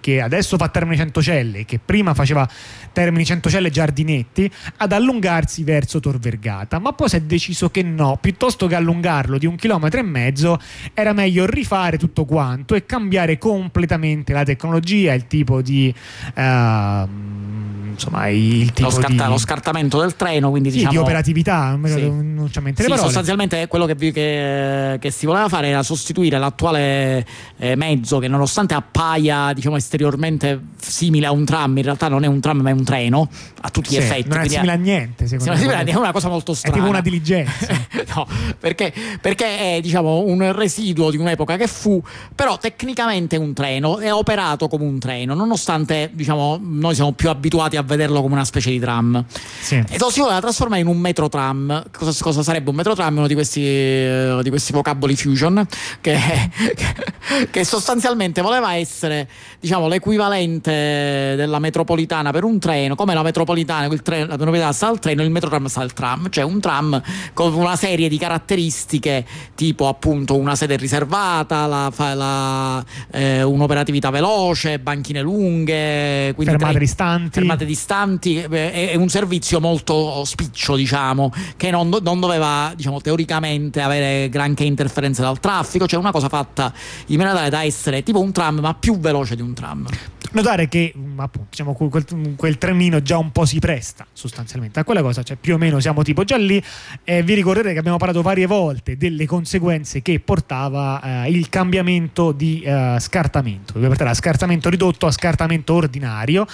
che 0.00 0.20
adesso 0.20 0.56
fa 0.56 0.68
Termini 0.68 0.96
Centocelle, 0.96 1.64
che 1.64 1.78
prima 1.78 2.14
faceva 2.14 2.48
Termini 2.92 3.24
Centocelle 3.24 3.70
Giardinetti, 3.70 4.50
ad 4.78 4.90
allungarsi 4.90 5.62
verso 5.62 6.00
Tor 6.00 6.18
Vergata. 6.18 6.80
Ma 6.80 6.92
poi 6.92 7.08
si 7.08 7.16
è 7.16 7.20
deciso 7.20 7.70
che 7.70 7.82
no, 7.82 8.18
piuttosto 8.20 8.66
che 8.66 8.74
allungarlo 8.74 9.38
di 9.38 9.46
un 9.46 9.54
chilometro 9.54 10.00
e 10.00 10.02
mezzo, 10.02 10.58
era 10.94 11.12
meglio 11.12 11.46
rifare 11.46 11.96
tutto 11.98 12.24
quanto 12.24 12.74
e 12.74 12.84
cambiare 12.84 13.38
completamente 13.38 14.32
la 14.32 14.42
tecnologia, 14.42 15.12
il 15.12 15.28
tipo 15.28 15.62
di... 15.62 15.94
Uh, 16.34 17.87
insomma 17.98 18.28
il 18.28 18.72
tipo 18.72 18.88
lo, 18.88 18.94
scarta- 18.94 19.24
di... 19.24 19.30
lo 19.30 19.38
scartamento 19.38 20.00
del 20.00 20.14
treno 20.14 20.50
quindi 20.50 20.70
sì, 20.70 20.76
diciamo... 20.76 20.92
di 20.92 20.98
operatività 20.98 21.78
sì. 21.84 22.08
non 22.08 22.48
c'è 22.50 22.60
mente 22.60 22.84
sì, 22.84 22.92
sostanzialmente 22.96 23.66
quello 23.66 23.86
che, 23.86 23.96
che, 23.96 24.96
che, 25.00 25.10
si 25.10 25.26
voleva 25.26 25.48
fare 25.48 25.68
era 25.68 25.82
sostituire 25.82 26.38
l'attuale 26.38 27.26
eh, 27.58 27.74
mezzo 27.76 28.18
che 28.18 28.28
nonostante 28.28 28.74
appaia 28.74 29.52
diciamo 29.52 29.76
esteriormente 29.76 30.60
simile 30.80 31.26
a 31.26 31.32
un 31.32 31.44
tram 31.44 31.76
in 31.76 31.82
realtà 31.82 32.08
non 32.08 32.22
è 32.22 32.26
un 32.28 32.40
tram 32.40 32.60
ma 32.60 32.70
è 32.70 32.72
un 32.72 32.84
treno 32.84 33.28
a 33.60 33.70
tutti 33.70 33.88
sì, 33.88 33.94
gli 33.94 33.98
effetti 33.98 34.28
non 34.28 34.40
è 34.40 34.48
simile 34.48 34.72
a 34.72 34.76
niente 34.76 35.26
secondo 35.26 35.52
me. 35.52 35.84
è 35.84 35.94
una 35.94 36.12
cosa 36.12 36.28
molto 36.28 36.54
strana. 36.54 36.76
è 36.76 36.78
tipo 36.78 36.90
una 36.90 37.00
diligenza. 37.00 37.86
No 38.14 38.26
perché, 38.58 38.92
perché 39.20 39.76
è 39.76 39.80
diciamo 39.80 40.24
un 40.24 40.52
residuo 40.52 41.10
di 41.10 41.16
un'epoca 41.16 41.56
che 41.56 41.66
fu 41.66 42.02
però 42.34 42.56
tecnicamente 42.58 43.36
un 43.36 43.52
treno 43.52 43.98
è 43.98 44.12
operato 44.12 44.68
come 44.68 44.84
un 44.84 44.98
treno 44.98 45.34
nonostante 45.34 46.10
diciamo 46.12 46.58
noi 46.60 46.94
siamo 46.94 47.12
più 47.12 47.28
abituati 47.28 47.76
a 47.76 47.82
vederlo 47.88 48.20
come 48.20 48.34
una 48.34 48.44
specie 48.44 48.70
di 48.70 48.78
tram. 48.78 49.24
Sì. 49.60 49.76
E 49.76 49.98
lo 49.98 50.10
si 50.10 50.20
voleva 50.20 50.40
trasformare 50.40 50.80
in 50.80 50.86
un 50.86 50.98
metro 50.98 51.28
tram. 51.28 51.84
Cosa, 51.90 52.22
cosa 52.22 52.42
sarebbe 52.42 52.70
un 52.70 52.76
metro 52.76 52.94
tram? 52.94 53.16
Uno 53.16 53.26
di 53.26 53.34
questi, 53.34 53.60
uh, 53.60 54.42
di 54.42 54.50
questi 54.50 54.72
vocaboli 54.72 55.16
fusion 55.16 55.66
che, 56.00 56.16
che, 57.50 57.64
sostanzialmente 57.64 58.42
voleva 58.42 58.74
essere 58.74 59.28
diciamo, 59.58 59.88
l'equivalente 59.88 61.34
della 61.36 61.58
metropolitana 61.58 62.30
per 62.30 62.44
un 62.44 62.58
treno, 62.58 62.94
come 62.94 63.14
la 63.14 63.22
metropolitana, 63.22 63.86
il 63.86 64.02
treno, 64.02 64.26
la 64.26 64.32
metropolitana 64.32 64.72
sta 64.72 64.88
al 64.88 64.98
treno, 64.98 65.22
il 65.22 65.30
metro 65.30 65.48
tram 65.48 65.66
sta 65.66 65.80
al 65.80 65.92
tram, 65.92 66.28
cioè 66.30 66.44
un 66.44 66.60
tram 66.60 67.02
con 67.32 67.54
una 67.54 67.76
serie 67.76 68.08
di 68.08 68.18
caratteristiche 68.18 69.24
tipo 69.54 69.88
appunto 69.88 70.36
una 70.36 70.54
sede 70.54 70.76
riservata, 70.76 71.66
la, 71.66 71.92
la, 72.14 72.84
eh, 73.10 73.42
un'operatività 73.42 74.10
veloce, 74.10 74.78
banchine 74.78 75.20
lunghe, 75.22 76.34
fermate 76.36 76.72
tre, 76.72 76.78
distanti. 76.78 77.30
Fermate 77.30 77.64
distanti, 77.68 78.38
è, 78.38 78.90
è, 78.90 78.94
un 78.94 79.08
servizio 79.08 79.60
molto 79.60 80.24
spiccio, 80.24 80.74
diciamo, 80.74 81.30
che 81.56 81.70
non, 81.70 81.96
non 82.02 82.18
doveva, 82.18 82.72
diciamo, 82.74 83.00
teoricamente 83.00 83.80
avere 83.80 84.28
granché 84.30 84.64
interferenze 84.64 85.22
dal 85.22 85.38
traffico, 85.38 85.86
cioè 85.86 86.00
una 86.00 86.10
cosa 86.10 86.28
fatta 86.28 86.72
in 87.06 87.16
maniera 87.18 87.38
tale 87.38 87.50
da 87.50 87.62
essere 87.62 88.02
tipo 88.02 88.20
un 88.20 88.32
tram, 88.32 88.58
ma 88.60 88.74
più 88.74 88.98
veloce 88.98 89.36
di 89.36 89.42
un 89.42 89.52
tram. 89.52 89.86
Notare 90.30 90.68
che 90.68 90.92
appunto, 91.16 91.48
diciamo, 91.48 91.72
quel, 91.72 92.04
quel, 92.36 92.58
trenino 92.58 93.00
già 93.00 93.16
un 93.16 93.32
po' 93.32 93.46
si 93.46 93.58
presta 93.60 94.06
sostanzialmente 94.12 94.78
a 94.78 94.84
quella 94.84 95.00
cosa, 95.00 95.22
cioè 95.22 95.36
più 95.36 95.54
o 95.54 95.58
meno 95.58 95.80
siamo 95.80 96.02
tipo 96.02 96.24
già 96.24 96.36
lì. 96.36 96.62
Eh, 97.04 97.22
vi 97.22 97.32
ricorderete 97.34 97.72
che 97.72 97.78
abbiamo 97.78 97.96
parlato 97.96 98.20
varie 98.20 98.46
volte 98.46 98.98
delle 98.98 99.24
conseguenze 99.24 100.02
che 100.02 100.20
portava 100.20 101.24
eh, 101.24 101.30
il 101.30 101.48
cambiamento 101.48 102.32
di 102.32 102.60
eh, 102.60 102.96
scartamento, 103.00 103.72
dove 103.74 103.86
portare 103.88 104.10
da 104.10 104.14
scartamento 104.14 104.68
ridotto 104.68 105.06
a 105.06 105.10
scartamento 105.10 105.72
ordinario, 105.72 106.46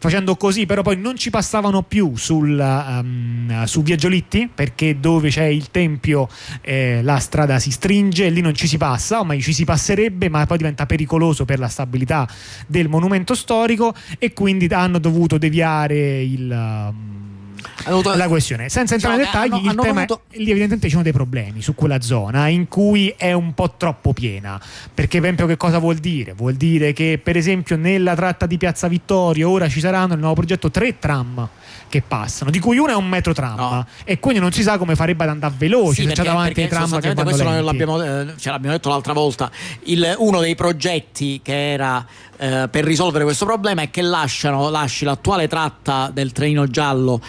facendo 0.00 0.34
così 0.36 0.64
però 0.64 0.80
poi 0.80 0.96
non 0.96 1.16
ci 1.16 1.28
passavano 1.28 1.82
più 1.82 2.16
sul, 2.16 2.58
um, 2.58 3.64
su 3.64 3.82
Viaggiolitti 3.82 4.48
perché 4.52 4.98
dove 4.98 5.28
c'è 5.28 5.44
il 5.44 5.70
tempio 5.70 6.26
eh, 6.62 7.02
la 7.02 7.18
strada 7.18 7.58
si 7.58 7.70
stringe 7.70 8.24
e 8.24 8.30
lì 8.30 8.40
non 8.40 8.54
ci 8.54 8.66
si 8.66 8.78
passa, 8.78 9.20
o 9.20 9.24
meglio 9.24 9.42
ci 9.42 9.52
si 9.52 9.64
passerebbe 9.64 10.30
ma 10.30 10.46
poi 10.46 10.56
diventa 10.56 10.86
pericoloso 10.86 11.44
per 11.44 11.58
la 11.58 11.68
stabilità 11.68 12.26
del 12.66 12.88
monumento 12.88 13.34
storico 13.34 13.94
e 14.18 14.32
quindi 14.32 14.66
hanno 14.66 14.98
dovuto 14.98 15.36
deviare 15.36 16.22
il... 16.22 16.50
Um, 16.50 17.19
Avuto... 17.84 18.14
la 18.14 18.28
questione. 18.28 18.68
Senza 18.68 18.94
entrare 18.94 19.16
nei 19.16 19.24
dettagli, 19.24 19.52
hanno, 19.52 19.70
hanno 19.70 19.82
tema, 19.82 20.02
avuto... 20.02 20.22
lì 20.32 20.50
evidentemente 20.50 20.86
ci 20.86 20.92
sono 20.92 21.02
dei 21.02 21.12
problemi 21.12 21.62
su 21.62 21.74
quella 21.74 22.00
zona 22.00 22.48
in 22.48 22.68
cui 22.68 23.12
è 23.16 23.32
un 23.32 23.54
po' 23.54 23.74
troppo 23.76 24.12
piena. 24.12 24.60
Perché, 24.92 25.18
per 25.18 25.30
esempio, 25.30 25.46
che 25.46 25.56
cosa 25.56 25.78
vuol 25.78 25.96
dire? 25.96 26.32
Vuol 26.32 26.54
dire 26.54 26.92
che, 26.92 27.20
per 27.22 27.36
esempio, 27.36 27.76
nella 27.76 28.14
tratta 28.14 28.46
di 28.46 28.56
Piazza 28.56 28.88
Vittorio 28.88 29.50
ora 29.50 29.68
ci 29.68 29.80
saranno 29.80 30.08
nel 30.08 30.18
nuovo 30.18 30.34
progetto 30.34 30.70
tre 30.70 30.98
tram 30.98 31.48
che 31.90 32.02
passano, 32.06 32.50
di 32.50 32.60
cui 32.60 32.78
una 32.78 32.92
è 32.92 32.94
un 32.94 33.08
metro 33.08 33.34
tram 33.34 33.56
no. 33.56 33.86
e 34.04 34.20
quindi 34.20 34.38
non 34.38 34.52
si 34.52 34.62
sa 34.62 34.78
come 34.78 34.94
farebbe 34.94 35.24
ad 35.24 35.30
andare 35.30 35.54
veloce 35.58 36.02
sì, 36.02 36.06
perché, 36.06 36.22
c'è 36.22 36.28
davanti 36.28 36.62
i 36.62 36.68
tram 36.68 37.00
che 37.00 37.14
questo 37.14 37.42
l'abbiamo, 37.42 38.00
eh, 38.00 38.34
ce 38.38 38.50
l'abbiamo 38.50 38.76
detto 38.76 38.88
l'altra 38.88 39.12
volta. 39.12 39.50
Il, 39.84 40.14
uno 40.18 40.38
dei 40.38 40.54
progetti 40.54 41.40
che 41.42 41.72
era 41.72 42.06
eh, 42.38 42.68
per 42.70 42.84
risolvere 42.84 43.24
questo 43.24 43.44
problema 43.44 43.82
è 43.82 43.90
che 43.90 44.02
lasciano, 44.02 44.70
lasci 44.70 45.04
l'attuale 45.04 45.48
tratta 45.48 46.10
del 46.12 46.30
trenino 46.30 46.66
giallo 46.68 47.20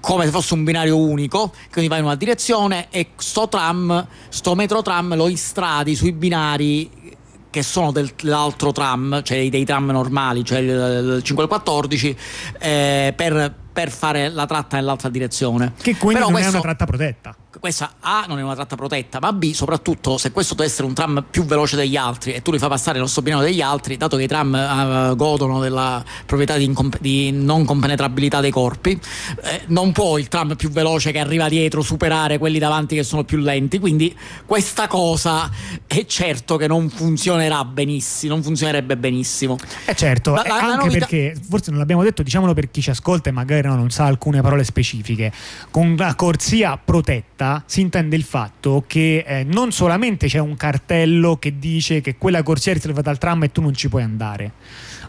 come 0.00 0.24
se 0.24 0.30
fosse 0.30 0.54
un 0.54 0.64
binario 0.64 0.96
unico, 0.96 1.52
quindi 1.70 1.88
vai 1.88 1.98
in 1.98 2.04
una 2.04 2.14
direzione 2.14 2.88
e 2.90 3.10
sto 3.16 3.48
tram, 3.48 4.06
sto 4.28 4.54
metro 4.54 4.82
tram 4.82 5.14
lo 5.14 5.28
istradi 5.28 5.94
sui 5.94 6.12
binari 6.12 7.16
che 7.50 7.62
sono 7.62 7.92
dell'altro 7.92 8.72
tram, 8.72 9.22
cioè 9.22 9.48
dei 9.48 9.64
tram 9.64 9.90
normali, 9.90 10.44
cioè 10.44 10.58
il 10.58 11.20
5 11.22 11.42
e 11.42 11.46
il 11.46 11.52
14, 11.52 12.16
eh, 12.58 13.12
per, 13.16 13.54
per, 13.72 13.90
fare 13.90 14.28
la 14.28 14.46
tratta 14.46 14.76
nell'altra 14.76 15.08
direzione. 15.08 15.72
Che 15.80 15.96
quindi 15.96 16.20
Però 16.20 16.30
non 16.30 16.32
questo, 16.32 16.50
è 16.50 16.54
una 16.54 16.62
tratta 16.62 16.84
protetta 16.84 17.36
questa 17.58 17.94
A 18.00 18.26
non 18.28 18.38
è 18.38 18.42
una 18.42 18.54
tratta 18.54 18.76
protetta, 18.76 19.20
ma 19.20 19.32
B 19.32 19.52
soprattutto 19.52 20.18
se 20.18 20.30
questo 20.32 20.54
deve 20.54 20.68
essere 20.68 20.86
un 20.86 20.92
tram 20.92 21.24
più 21.28 21.44
veloce 21.44 21.76
degli 21.76 21.96
altri 21.96 22.32
e 22.32 22.42
tu 22.42 22.52
li 22.52 22.58
fai 22.58 22.68
passare 22.68 22.98
lo 22.98 23.08
binario 23.22 23.46
degli 23.46 23.62
altri, 23.62 23.96
dato 23.96 24.18
che 24.18 24.24
i 24.24 24.26
tram 24.26 25.10
uh, 25.12 25.16
godono 25.16 25.58
della 25.58 26.04
proprietà 26.26 26.56
di, 26.56 26.64
incomp- 26.64 27.00
di, 27.00 27.30
non 27.32 27.64
compenetrabilità 27.64 28.40
dei 28.40 28.50
corpi, 28.50 29.00
eh, 29.42 29.62
non 29.68 29.92
può 29.92 30.18
il 30.18 30.28
tram 30.28 30.56
più 30.56 30.70
veloce 30.70 31.10
che 31.10 31.18
arriva 31.18 31.48
dietro 31.48 31.80
superare 31.80 32.36
quelli 32.36 32.58
davanti 32.58 32.94
che 32.94 33.02
sono 33.02 33.24
più 33.24 33.38
lenti, 33.38 33.78
quindi 33.78 34.14
questa 34.44 34.86
cosa 34.86 35.50
è 35.86 36.04
certo 36.04 36.56
che 36.56 36.66
non 36.66 36.90
funzionerà 36.90 37.64
benissimo, 37.64 38.34
non 38.34 38.42
funzionerebbe 38.42 38.96
benissimo. 38.98 39.56
Eh 39.86 39.94
certo, 39.94 40.34
la, 40.34 40.44
la, 40.46 40.54
anche 40.54 40.66
la 40.66 40.76
novità... 40.76 40.98
perché, 40.98 41.34
forse 41.48 41.70
non 41.70 41.78
l'abbiamo 41.80 42.02
detto, 42.02 42.22
diciamolo 42.22 42.52
per 42.52 42.70
chi 42.70 42.82
ci 42.82 42.90
ascolta 42.90 43.30
e 43.30 43.32
magari 43.32 43.66
no, 43.66 43.74
non 43.74 43.88
sa 43.88 44.04
alcune 44.04 44.42
parole 44.42 44.64
specifiche, 44.64 45.32
con 45.70 45.94
la 45.96 46.14
corsia 46.14 46.78
protetta 46.82 47.47
si 47.66 47.80
intende 47.80 48.16
il 48.16 48.22
fatto 48.22 48.84
che 48.86 49.24
eh, 49.26 49.44
non 49.44 49.72
solamente 49.72 50.26
c'è 50.26 50.38
un 50.38 50.56
cartello 50.56 51.36
che 51.36 51.58
dice 51.58 52.00
che 52.00 52.16
quella 52.16 52.42
corsia 52.42 52.72
è 52.72 52.74
riservata 52.74 53.10
al 53.10 53.18
tram 53.18 53.44
e 53.44 53.52
tu 53.52 53.60
non 53.60 53.74
ci 53.74 53.88
puoi 53.88 54.02
andare, 54.02 54.52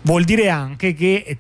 vuol 0.03 0.24
dire 0.24 0.50
anche 0.50 0.93
che 0.93 1.38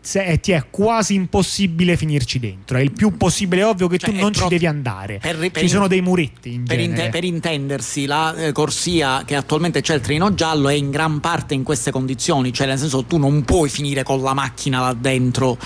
se, 0.00 0.38
ti 0.40 0.52
è 0.52 0.64
quasi 0.70 1.14
impossibile 1.14 1.96
finirci 1.96 2.38
dentro. 2.38 2.78
È 2.78 2.80
il 2.80 2.92
più 2.92 3.16
possibile 3.16 3.62
ovvio 3.64 3.88
che 3.88 3.98
cioè, 3.98 4.10
tu 4.10 4.20
non 4.20 4.32
ci 4.32 4.46
devi 4.48 4.66
andare. 4.66 5.18
Per, 5.18 5.36
per 5.36 5.62
Ci 5.62 5.68
sono 5.68 5.88
dei 5.88 6.00
muretti. 6.00 6.54
In 6.54 6.64
per, 6.64 6.78
inte, 6.78 7.08
per, 7.08 7.24
intendersi, 7.24 8.06
la 8.06 8.34
eh, 8.34 8.52
corsia 8.52 9.22
che 9.24 9.34
attualmente 9.34 9.80
c'è 9.80 9.94
il 9.94 10.00
treno 10.00 10.34
giallo 10.34 10.68
è 10.68 10.74
in 10.74 10.90
gran 10.90 11.20
parte 11.20 11.54
in 11.54 11.62
queste 11.62 11.90
condizioni, 11.90 12.52
cioè 12.52 12.66
nel 12.66 12.78
senso 12.78 13.04
tu 13.04 13.16
non 13.16 13.44
puoi 13.44 13.68
finire 13.68 14.02
con 14.02 14.22
la 14.22 14.34
macchina 14.34 14.80
là 14.80 14.92
dentro 14.92 15.58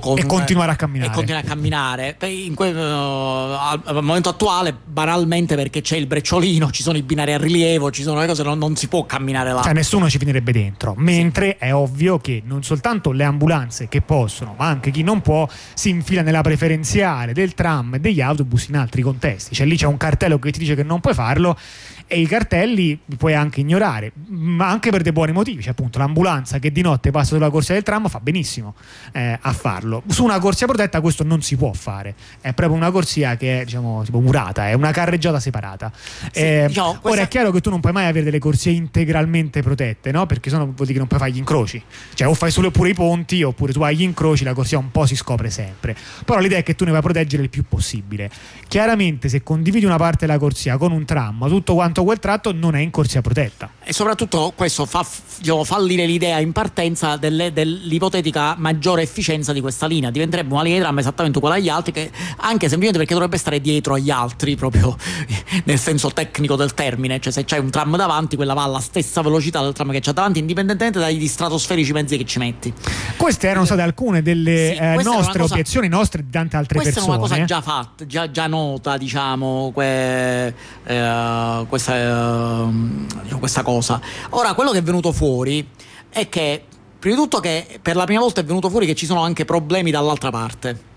con, 0.00 0.18
e 0.18 0.26
continuare 0.26 0.72
a 0.72 0.76
camminare. 0.76 1.10
E 1.10 1.14
continuare 1.14 1.46
a 1.46 1.48
camminare. 1.48 2.16
Que, 2.18 2.70
uh, 2.70 2.78
al, 2.78 3.80
al, 3.84 4.02
momento 4.02 4.28
attuale, 4.28 4.76
banalmente 4.84 5.56
perché 5.56 5.80
c'è 5.80 5.96
il 5.96 6.06
brecciolino, 6.06 6.70
ci 6.70 6.82
sono 6.82 6.96
i 6.96 7.02
binari 7.02 7.32
a 7.32 7.38
rilievo, 7.38 7.90
ci 7.90 8.02
sono 8.02 8.20
le 8.20 8.26
cose, 8.26 8.42
non, 8.42 8.58
non 8.58 8.76
si 8.76 8.88
può 8.88 9.04
camminare 9.04 9.52
là. 9.52 9.62
Cioè 9.62 9.72
nessuno 9.72 10.08
ci 10.08 10.18
finirebbe 10.18 10.52
dentro. 10.52 10.94
Mentre 10.96 11.56
sì. 11.58 11.66
è 11.66 11.74
ovvio 11.74 12.18
che 12.18 12.42
non 12.44 12.62
soltanto 12.62 13.12
le 13.12 13.21
ambulanze 13.24 13.88
che 13.88 14.00
possono, 14.00 14.54
ma 14.56 14.66
anche 14.66 14.90
chi 14.90 15.02
non 15.02 15.20
può, 15.20 15.48
si 15.74 15.90
infila 15.90 16.22
nella 16.22 16.40
preferenziale 16.42 17.32
del 17.32 17.54
tram 17.54 17.94
e 17.94 18.00
degli 18.00 18.20
autobus 18.20 18.68
in 18.68 18.76
altri 18.76 19.02
contesti. 19.02 19.54
Cioè 19.54 19.66
lì 19.66 19.76
c'è 19.76 19.86
un 19.86 19.96
cartello 19.96 20.38
che 20.38 20.50
ti 20.50 20.58
dice 20.58 20.74
che 20.74 20.82
non 20.82 21.00
puoi 21.00 21.14
farlo 21.14 21.56
e 22.12 22.20
i 22.20 22.26
cartelli 22.26 23.00
li 23.06 23.16
puoi 23.16 23.32
anche 23.34 23.60
ignorare, 23.60 24.12
ma 24.28 24.68
anche 24.68 24.90
per 24.90 25.00
dei 25.00 25.12
buoni 25.12 25.32
motivi. 25.32 25.62
Cioè, 25.62 25.70
appunto, 25.70 25.98
l'ambulanza 25.98 26.58
che 26.58 26.70
di 26.70 26.82
notte 26.82 27.10
passa 27.10 27.34
sulla 27.34 27.48
corsia 27.48 27.72
del 27.72 27.82
tram 27.82 28.06
fa 28.06 28.20
benissimo 28.20 28.74
eh, 29.12 29.38
a 29.40 29.52
farlo. 29.54 30.02
Su 30.08 30.22
una 30.22 30.38
corsia 30.38 30.66
protetta 30.66 31.00
questo 31.00 31.24
non 31.24 31.40
si 31.40 31.56
può 31.56 31.72
fare, 31.72 32.14
è 32.42 32.52
proprio 32.52 32.76
una 32.76 32.90
corsia 32.90 33.38
che 33.38 33.62
è 33.62 33.64
diciamo 33.64 34.02
tipo 34.04 34.20
murata, 34.20 34.68
è 34.68 34.74
una 34.74 34.90
carreggiata 34.90 35.40
separata. 35.40 35.90
Sì, 35.94 36.38
eh, 36.38 36.64
diciamo, 36.68 36.90
questa... 36.90 37.08
Ora 37.08 37.20
è 37.22 37.28
chiaro 37.28 37.50
che 37.50 37.62
tu 37.62 37.70
non 37.70 37.80
puoi 37.80 37.94
mai 37.94 38.06
avere 38.06 38.26
delle 38.26 38.38
corsie 38.38 38.72
integralmente 38.72 39.62
protette, 39.62 40.12
no? 40.12 40.26
Perché 40.26 40.50
sennò 40.50 40.64
vuol 40.64 40.74
dire 40.76 40.92
che 40.92 40.98
non 40.98 41.06
puoi 41.06 41.18
fare 41.18 41.32
gli 41.32 41.38
incroci, 41.38 41.82
cioè 42.12 42.28
o 42.28 42.34
fai 42.34 42.50
solo 42.50 42.70
pure 42.70 42.90
i 42.90 42.94
ponti 42.94 43.42
oppure 43.42 43.72
tu 43.72 43.80
hai 43.80 43.96
gli 43.96 44.02
incroci, 44.02 44.44
la 44.44 44.52
corsia 44.52 44.76
un 44.76 44.90
po' 44.90 45.06
si 45.06 45.16
scopre 45.16 45.48
sempre. 45.48 45.96
Però 46.26 46.38
l'idea 46.38 46.58
è 46.58 46.62
che 46.62 46.74
tu 46.74 46.84
ne 46.84 46.90
vai 46.90 47.00
a 47.00 47.02
proteggere 47.02 47.42
il 47.42 47.48
più 47.48 47.64
possibile. 47.66 48.30
Chiaramente, 48.68 49.30
se 49.30 49.42
condividi 49.42 49.86
una 49.86 49.96
parte 49.96 50.26
della 50.26 50.38
corsia 50.38 50.76
con 50.76 50.92
un 50.92 51.06
tram, 51.06 51.48
tutto 51.48 51.72
quanto 51.72 52.00
quel 52.04 52.18
tratto 52.18 52.52
non 52.52 52.74
è 52.74 52.80
in 52.80 52.90
corsia 52.90 53.20
protetta. 53.20 53.70
E 53.82 53.92
soprattutto 53.92 54.52
questo 54.54 54.86
fa 54.86 55.04
diciamo, 55.38 55.64
fallire 55.64 56.06
l'idea 56.06 56.38
in 56.38 56.52
partenza 56.52 57.16
delle, 57.16 57.52
dell'ipotetica 57.52 58.54
maggiore 58.56 59.02
efficienza 59.02 59.52
di 59.52 59.60
questa 59.60 59.86
linea. 59.86 60.10
Diventerebbe 60.10 60.52
una 60.52 60.62
linea 60.62 60.78
di 60.78 60.84
tram 60.84 60.98
esattamente 60.98 61.38
uguale 61.38 61.56
agli 61.56 61.68
altri, 61.68 61.92
che 61.92 62.10
anche 62.36 62.68
semplicemente 62.68 62.98
perché 62.98 63.14
dovrebbe 63.14 63.36
stare 63.38 63.60
dietro 63.60 63.94
agli 63.94 64.10
altri, 64.10 64.56
proprio 64.56 64.96
nel 65.64 65.78
senso 65.78 66.10
tecnico 66.10 66.56
del 66.56 66.74
termine. 66.74 67.20
Cioè, 67.20 67.32
se 67.32 67.44
c'è 67.44 67.58
un 67.58 67.70
tram 67.70 67.96
davanti, 67.96 68.36
quella 68.36 68.54
va 68.54 68.64
alla 68.64 68.80
stessa 68.80 69.20
velocità 69.22 69.62
del 69.62 69.72
tram 69.72 69.90
che 69.90 70.00
c'è 70.00 70.12
davanti, 70.12 70.38
indipendentemente 70.38 70.98
dagli 70.98 71.26
stratosferici 71.26 71.92
mezzi 71.92 72.16
che 72.16 72.24
ci 72.24 72.38
metti. 72.38 72.72
Queste 73.16 73.48
erano 73.48 73.64
state 73.64 73.82
alcune 73.82 74.22
delle 74.22 74.74
sì, 74.74 74.80
eh, 74.80 75.02
nostre 75.02 75.40
cosa, 75.40 75.54
obiezioni, 75.54 75.88
nostre 75.88 76.22
di 76.22 76.30
tante 76.30 76.56
altre 76.56 76.78
questa 76.78 77.00
persone. 77.00 77.18
Questa 77.18 77.34
è 77.34 77.38
una 77.38 77.46
cosa 77.46 77.60
già 77.60 77.72
fatta, 77.72 78.06
già, 78.06 78.30
già 78.30 78.46
nota, 78.46 78.96
diciamo, 78.96 79.70
que, 79.72 80.54
eh, 80.84 81.66
questa 81.68 81.91
uh, 81.92 83.38
questa 83.38 83.62
cosa. 83.62 84.00
Ora, 84.30 84.54
quello 84.54 84.70
che 84.70 84.78
è 84.78 84.82
venuto 84.82 85.12
fuori 85.12 85.66
è 86.08 86.28
che, 86.28 86.64
prima 86.98 87.16
di 87.16 87.22
tutto, 87.22 87.40
che 87.40 87.78
per 87.80 87.96
la 87.96 88.04
prima 88.04 88.20
volta 88.20 88.40
è 88.40 88.44
venuto 88.44 88.70
fuori 88.70 88.86
che 88.86 88.94
ci 88.94 89.06
sono 89.06 89.22
anche 89.22 89.44
problemi 89.44 89.90
dall'altra 89.90 90.30
parte 90.30 90.90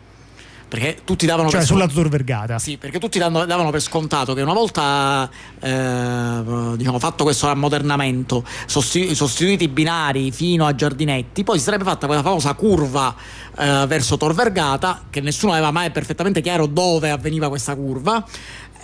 perché 0.67 0.97
tutti 1.03 1.25
davano 1.25 1.49
cioè 1.49 1.59
per 1.59 1.67
sulla 1.67 1.87
Tor 1.87 2.09
Vergata 2.09 2.57
sì 2.57 2.77
perché 2.77 2.99
tutti 2.99 3.19
davano, 3.19 3.69
per 3.69 3.81
scontato 3.81 4.33
che 4.33 4.41
una 4.41 4.53
volta 4.53 5.29
eh, 5.59 6.41
diciamo, 6.75 6.99
fatto 6.99 7.23
questo 7.23 7.47
ammodernamento 7.47 8.43
sostituiti 8.65 9.65
i 9.65 9.67
binari 9.67 10.31
fino 10.31 10.65
a 10.65 10.73
Giardinetti 10.73 11.43
poi 11.43 11.59
si 11.59 11.63
sarebbe 11.63 11.83
fatta 11.83 12.07
quella 12.07 12.23
famosa 12.23 12.53
curva 12.55 13.15
eh, 13.57 13.85
verso 13.87 14.17
Tor 14.17 14.33
Vergata 14.33 15.03
che 15.09 15.21
nessuno 15.21 15.51
aveva 15.53 15.71
mai 15.71 15.91
perfettamente 15.91 16.41
chiaro 16.41 16.65
dove 16.65 17.11
avveniva 17.11 17.47
questa 17.47 17.75
curva 17.75 18.25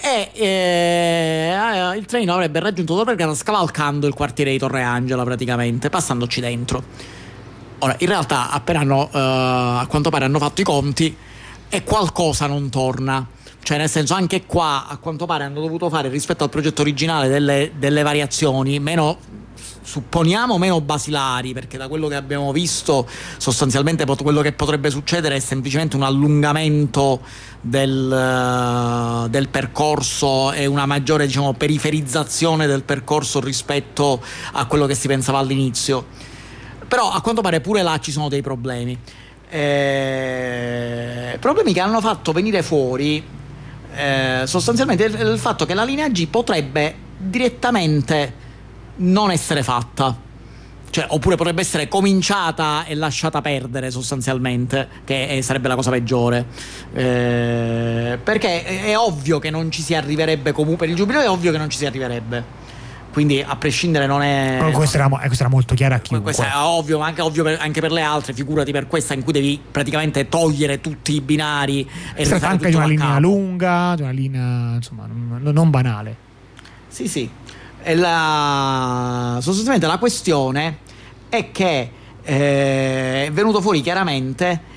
e 0.01 0.31
eh, 0.33 1.97
il 1.97 2.05
treno 2.05 2.33
avrebbe 2.33 2.59
raggiunto 2.59 2.95
Tor 2.95 3.05
Vergata 3.05 3.35
scavalcando 3.35 4.07
il 4.07 4.13
quartiere 4.13 4.51
di 4.51 4.57
Torre 4.57 4.81
Angela 4.81 5.23
praticamente, 5.23 5.89
passandoci 5.89 6.41
dentro. 6.41 6.83
Ora, 7.79 7.95
in 7.99 8.07
realtà, 8.07 8.49
appena 8.51 8.79
hanno, 8.79 9.01
uh, 9.03 9.09
a 9.81 9.85
quanto 9.87 10.09
pare 10.09 10.25
hanno 10.25 10.39
fatto 10.39 10.61
i 10.61 10.63
conti 10.63 11.15
e 11.69 11.83
qualcosa 11.83 12.47
non 12.47 12.69
torna. 12.69 13.25
Cioè, 13.63 13.77
nel 13.77 13.89
senso, 13.89 14.13
anche 14.13 14.45
qua 14.45 14.87
a 14.87 14.97
quanto 14.97 15.25
pare 15.25 15.43
hanno 15.43 15.61
dovuto 15.61 15.89
fare 15.89 16.09
rispetto 16.09 16.43
al 16.43 16.49
progetto 16.49 16.81
originale 16.81 17.27
delle, 17.27 17.71
delle 17.77 18.01
variazioni 18.01 18.79
meno 18.79 19.17
supponiamo 19.83 20.57
meno 20.57 20.79
basilari, 20.79 21.53
perché 21.53 21.77
da 21.77 21.87
quello 21.87 22.07
che 22.07 22.15
abbiamo 22.15 22.51
visto 22.51 23.07
sostanzialmente 23.37 24.05
quello 24.05 24.41
che 24.41 24.53
potrebbe 24.53 24.89
succedere 24.89 25.35
è 25.35 25.39
semplicemente 25.39 25.95
un 25.95 26.03
allungamento 26.03 27.21
del, 27.59 29.27
del 29.29 29.49
percorso 29.49 30.51
e 30.51 30.65
una 30.65 30.85
maggiore 30.85 31.25
diciamo, 31.25 31.53
periferizzazione 31.53 32.67
del 32.67 32.83
percorso 32.83 33.39
rispetto 33.39 34.21
a 34.53 34.65
quello 34.65 34.85
che 34.85 34.95
si 34.95 35.07
pensava 35.07 35.39
all'inizio. 35.39 36.05
Però 36.87 37.11
a 37.11 37.21
quanto 37.21 37.41
pare 37.41 37.59
pure 37.61 37.81
là 37.81 37.99
ci 37.99 38.11
sono 38.11 38.29
dei 38.29 38.41
problemi. 38.41 38.97
Eh, 39.49 41.37
problemi 41.39 41.73
che 41.73 41.81
hanno 41.81 41.99
fatto 41.99 42.31
venire 42.31 42.63
fuori 42.63 43.39
eh, 43.95 44.43
sostanzialmente 44.45 45.03
il, 45.03 45.19
il 45.19 45.39
fatto 45.39 45.65
che 45.65 45.73
la 45.73 45.83
linea 45.83 46.09
G 46.09 46.27
potrebbe 46.27 46.95
direttamente 47.17 48.33
non 48.97 49.31
essere 49.31 49.63
fatta. 49.63 50.29
Cioè, 50.91 51.05
oppure 51.07 51.37
potrebbe 51.37 51.61
essere 51.61 51.87
cominciata 51.87 52.83
e 52.83 52.95
lasciata 52.95 53.41
perdere 53.41 53.91
sostanzialmente, 53.91 54.89
che 55.05 55.27
è, 55.27 55.41
sarebbe 55.41 55.69
la 55.69 55.75
cosa 55.75 55.89
peggiore. 55.89 56.45
Eh, 56.93 58.19
perché 58.21 58.63
è, 58.63 58.97
ovvio 58.97 59.39
che 59.39 59.49
non 59.49 59.71
ci 59.71 59.81
si 59.81 59.95
arriverebbe 59.95 60.51
comunque. 60.51 60.87
Per 60.87 60.89
il 60.89 60.95
giubileo 60.95 61.21
è 61.21 61.29
ovvio 61.29 61.53
che 61.53 61.57
non 61.57 61.69
ci 61.69 61.77
si 61.77 61.85
arriverebbe. 61.85 62.43
Quindi 63.11 63.43
a 63.45 63.55
prescindere 63.55 64.05
non 64.05 64.21
è. 64.21 64.59
No, 64.61 64.71
questo, 64.71 64.97
era, 64.97 65.07
questo, 65.09 65.43
era, 65.43 65.49
molto 65.49 65.75
chiaro 65.75 65.95
a 65.95 65.99
chiunque. 65.99 66.33
Questo 66.33 66.49
è 66.49 66.55
ovvio, 66.55 66.99
ma 66.99 67.07
anche 67.07 67.21
ovvio 67.21 67.43
per, 67.43 67.57
anche 67.59 67.81
per 67.81 67.91
le 67.91 68.01
altre, 68.01 68.33
figurati 68.33 68.71
per 68.71 68.87
questa 68.87 69.13
in 69.13 69.23
cui 69.23 69.33
devi 69.33 69.59
praticamente 69.69 70.29
togliere 70.29 70.79
tutti 70.79 71.13
i 71.15 71.21
binari. 71.21 71.87
E 72.15 72.23
si 72.23 72.29
tratta 72.29 72.47
anche 72.47 72.69
di 72.69 72.75
una 72.75 72.85
linea 72.85 73.07
capo. 73.07 73.19
lunga, 73.19 73.95
di 73.95 74.01
una 74.01 74.11
linea 74.11 74.75
insomma 74.75 75.07
non, 75.07 75.41
non 75.41 75.69
banale. 75.69 76.15
Sì, 76.87 77.07
sì 77.07 77.29
la, 77.95 79.37
sostanzialmente 79.41 79.87
la 79.87 79.97
questione 79.97 80.77
è 81.29 81.51
che 81.51 81.91
eh, 82.23 83.25
è 83.25 83.31
venuto 83.31 83.61
fuori 83.61 83.81
chiaramente 83.81 84.69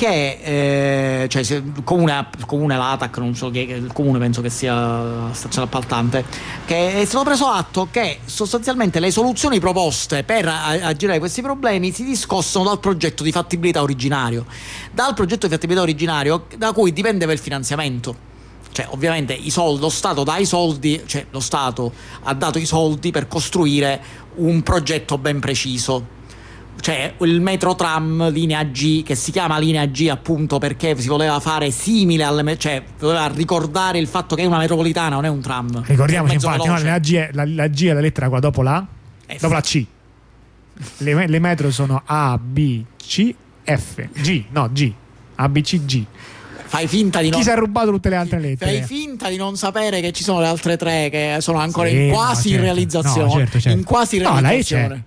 che 0.00 1.24
eh, 1.24 1.28
cioè, 1.28 1.42
il 1.42 1.82
comune, 1.84 2.28
comune 2.46 2.74
l'ATAC, 2.74 3.18
non 3.18 3.34
so 3.34 3.50
che 3.50 3.58
il 3.58 3.92
comune 3.92 4.18
penso 4.18 4.40
che 4.40 4.48
sia 4.48 5.30
stazione 5.32 5.66
appaltante, 5.66 6.24
che 6.64 7.02
è 7.02 7.04
stato 7.04 7.22
preso 7.22 7.48
atto 7.48 7.88
che 7.90 8.20
sostanzialmente 8.24 8.98
le 8.98 9.10
soluzioni 9.10 9.60
proposte 9.60 10.24
per 10.24 10.48
aggirare 10.48 11.18
questi 11.18 11.42
problemi 11.42 11.92
si 11.92 12.04
discostano 12.04 12.64
dal 12.64 12.80
progetto 12.80 13.22
di 13.22 13.30
fattibilità 13.30 13.82
originario, 13.82 14.46
dal 14.90 15.12
progetto 15.12 15.46
di 15.46 15.52
fattibilità 15.52 15.82
originario 15.82 16.46
da 16.56 16.72
cui 16.72 16.94
dipendeva 16.94 17.32
il 17.32 17.38
finanziamento 17.38 18.28
cioè 18.72 18.86
ovviamente 18.90 19.38
soldi, 19.50 19.80
lo 19.82 19.90
Stato 19.90 20.22
dà 20.22 20.38
i 20.38 20.46
soldi, 20.46 21.02
cioè 21.04 21.26
lo 21.30 21.40
Stato 21.40 21.92
ha 22.22 22.32
dato 22.32 22.58
i 22.58 22.64
soldi 22.64 23.10
per 23.10 23.28
costruire 23.28 24.00
un 24.36 24.62
progetto 24.62 25.18
ben 25.18 25.40
preciso. 25.40 26.18
Cioè 26.80 27.14
il 27.20 27.40
metro 27.40 27.74
tram 27.74 28.30
linea 28.30 28.62
G, 28.64 29.02
che 29.02 29.14
si 29.14 29.30
chiama 29.30 29.58
linea 29.58 29.84
G 29.86 30.08
appunto 30.10 30.58
perché 30.58 30.98
si 30.98 31.08
voleva 31.08 31.38
fare 31.38 31.70
simile 31.70 32.24
alle 32.24 32.56
cioè 32.56 32.82
voleva 32.98 33.26
ricordare 33.28 33.98
il 33.98 34.06
fatto 34.06 34.34
che 34.34 34.42
è 34.42 34.46
una 34.46 34.58
metropolitana, 34.58 35.16
non 35.16 35.24
è 35.24 35.28
un 35.28 35.40
tram. 35.40 35.82
Ricordiamoci 35.84 36.34
infatti, 36.34 36.66
no, 36.66 36.82
la, 36.82 36.98
G 36.98 37.14
è, 37.14 37.30
la, 37.32 37.44
la, 37.46 37.68
G 37.68 37.86
è 37.86 37.92
la 37.92 38.00
lettera 38.00 38.28
qua 38.28 38.40
dopo 38.40 38.62
la 38.62 38.86
F. 39.26 39.40
dopo 39.40 39.52
la 39.52 39.60
C. 39.60 39.84
Le, 40.98 41.26
le 41.26 41.38
metro 41.38 41.70
sono 41.70 42.02
A, 42.06 42.38
B, 42.42 42.82
C, 42.96 43.34
F, 43.62 44.08
G, 44.14 44.44
no 44.50 44.70
G, 44.72 44.92
A, 45.34 45.48
B, 45.48 45.60
C, 45.60 45.84
G 45.84 46.04
fai 46.70 46.86
finta 46.86 47.20
di 47.20 47.30
non. 47.30 47.38
Chi 47.40 47.44
si 47.44 47.50
è 47.50 47.56
rubato 47.56 47.90
tutte 47.90 48.08
le 48.08 48.16
altre 48.16 48.38
lettere? 48.38 48.70
Fai 48.70 48.82
finta 48.86 49.28
di 49.28 49.36
non 49.36 49.56
sapere 49.56 50.00
che 50.00 50.12
ci 50.12 50.22
sono 50.22 50.38
le 50.38 50.46
altre 50.46 50.76
tre 50.76 51.08
che 51.10 51.38
sono 51.40 51.58
ancora 51.58 51.88
sì, 51.88 51.96
in 51.96 52.12
quasi 52.12 52.48
no, 52.50 52.54
certo. 52.54 52.62
realizzazione. 52.62 53.26
No, 53.26 53.30
certo, 53.30 53.60
certo. 53.60 53.78
In 53.78 53.84
quasi 53.84 54.18
realizzazione. 54.18 54.82
No, 54.82 54.88
la 54.88 54.94
E 54.94 55.04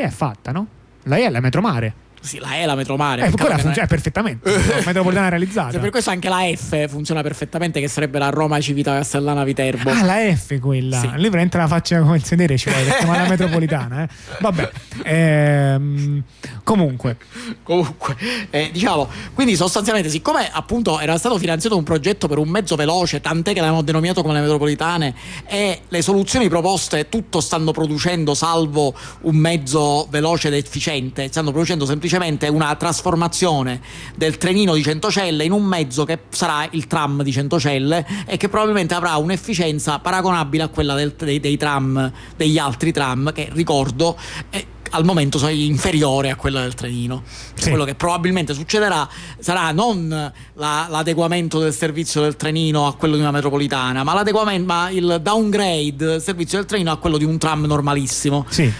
è 0.00 0.08
fatta, 0.08 0.52
no? 0.52 0.66
La 1.04 1.16
E 1.16 1.24
è 1.24 1.30
la 1.30 1.40
metromare. 1.40 1.94
Sì, 2.22 2.38
la 2.38 2.56
E 2.56 2.66
la 2.66 2.76
metromare. 2.76 3.26
Eh, 3.26 3.30
quella 3.32 3.58
funziona 3.58 3.88
perfettamente. 3.88 4.48
metropolitana 4.86 5.28
realizzata. 5.28 5.78
per 5.78 5.90
questo 5.90 6.10
anche 6.10 6.28
la 6.28 6.48
F 6.54 6.88
funziona 6.88 7.20
perfettamente, 7.20 7.80
che 7.80 7.88
sarebbe 7.88 8.20
la 8.20 8.30
Roma 8.30 8.60
Civita 8.60 8.94
Castellana 8.94 9.42
Viterbo. 9.42 9.90
Ah, 9.90 10.04
la 10.04 10.34
F 10.34 10.58
quella. 10.60 11.00
Sì. 11.00 11.10
Lì 11.16 11.24
veramente 11.24 11.58
la 11.58 11.66
faccia 11.66 12.00
come 12.00 12.16
il 12.16 12.24
sedere 12.24 12.56
ci 12.56 12.70
vuole, 12.70 12.84
perché 12.84 13.06
la 13.06 13.28
metropolitana. 13.28 14.02
Eh. 14.04 14.08
Vabbè. 14.38 14.70
Ehm, 15.02 16.22
comunque. 16.62 17.16
Comunque, 17.64 18.16
eh, 18.50 18.70
diciamo, 18.72 19.08
quindi 19.34 19.56
sostanzialmente, 19.56 20.08
siccome 20.08 20.48
appunto 20.50 21.00
era 21.00 21.18
stato 21.18 21.38
finanziato 21.38 21.76
un 21.76 21.82
progetto 21.82 22.28
per 22.28 22.38
un 22.38 22.48
mezzo 22.48 22.76
veloce, 22.76 23.20
tant'è 23.20 23.52
che 23.52 23.58
l'abbiamo 23.58 23.82
denominato 23.82 24.22
come 24.22 24.34
le 24.34 24.40
metropolitane, 24.42 25.14
e 25.46 25.80
le 25.88 26.02
soluzioni 26.02 26.48
proposte 26.48 27.08
tutto 27.08 27.40
stanno 27.40 27.72
producendo, 27.72 28.34
salvo 28.34 28.94
un 29.22 29.34
mezzo 29.34 30.06
veloce 30.08 30.48
ed 30.48 30.54
efficiente, 30.54 31.26
stanno 31.26 31.50
producendo 31.50 31.84
semplicemente 31.84 32.10
semplicemente 32.12 32.48
una 32.48 32.74
trasformazione 32.76 33.80
del 34.14 34.36
trenino 34.36 34.74
di 34.74 34.82
Centocelle 34.82 35.44
in 35.44 35.52
un 35.52 35.64
mezzo 35.64 36.04
che 36.04 36.20
sarà 36.28 36.68
il 36.72 36.86
tram 36.86 37.22
di 37.22 37.32
Centocelle 37.32 38.06
e 38.26 38.36
che 38.36 38.48
probabilmente 38.48 38.94
avrà 38.94 39.16
un'efficienza 39.16 39.98
paragonabile 39.98 40.64
a 40.64 40.68
quella 40.68 40.94
del, 40.94 41.14
dei, 41.16 41.40
dei, 41.40 41.56
tram, 41.56 42.12
degli 42.36 42.58
altri 42.58 42.92
tram 42.92 43.32
che 43.32 43.48
ricordo 43.52 44.18
eh, 44.50 44.66
al 44.92 45.04
momento 45.04 45.46
inferiore 45.48 46.30
a 46.30 46.36
quella 46.36 46.60
del 46.62 46.74
trenino. 46.74 47.22
Sì. 47.54 47.68
Quello 47.68 47.84
che 47.84 47.94
probabilmente 47.94 48.54
succederà 48.54 49.08
sarà 49.38 49.70
non 49.72 50.08
la, 50.08 50.86
l'adeguamento 50.88 51.58
del 51.58 51.72
servizio 51.72 52.20
del 52.20 52.36
trenino 52.36 52.86
a 52.86 52.94
quello 52.94 53.14
di 53.14 53.20
una 53.20 53.30
metropolitana, 53.30 54.02
ma, 54.02 54.14
l'adeguamento, 54.14 54.66
ma 54.66 54.90
il 54.90 55.20
downgrade 55.22 55.94
del 55.96 56.22
servizio 56.22 56.58
del 56.58 56.66
trenino 56.66 56.90
a 56.90 56.98
quello 56.98 57.18
di 57.18 57.24
un 57.24 57.38
tram 57.38 57.64
normalissimo. 57.64 58.46
Sì, 58.48 58.70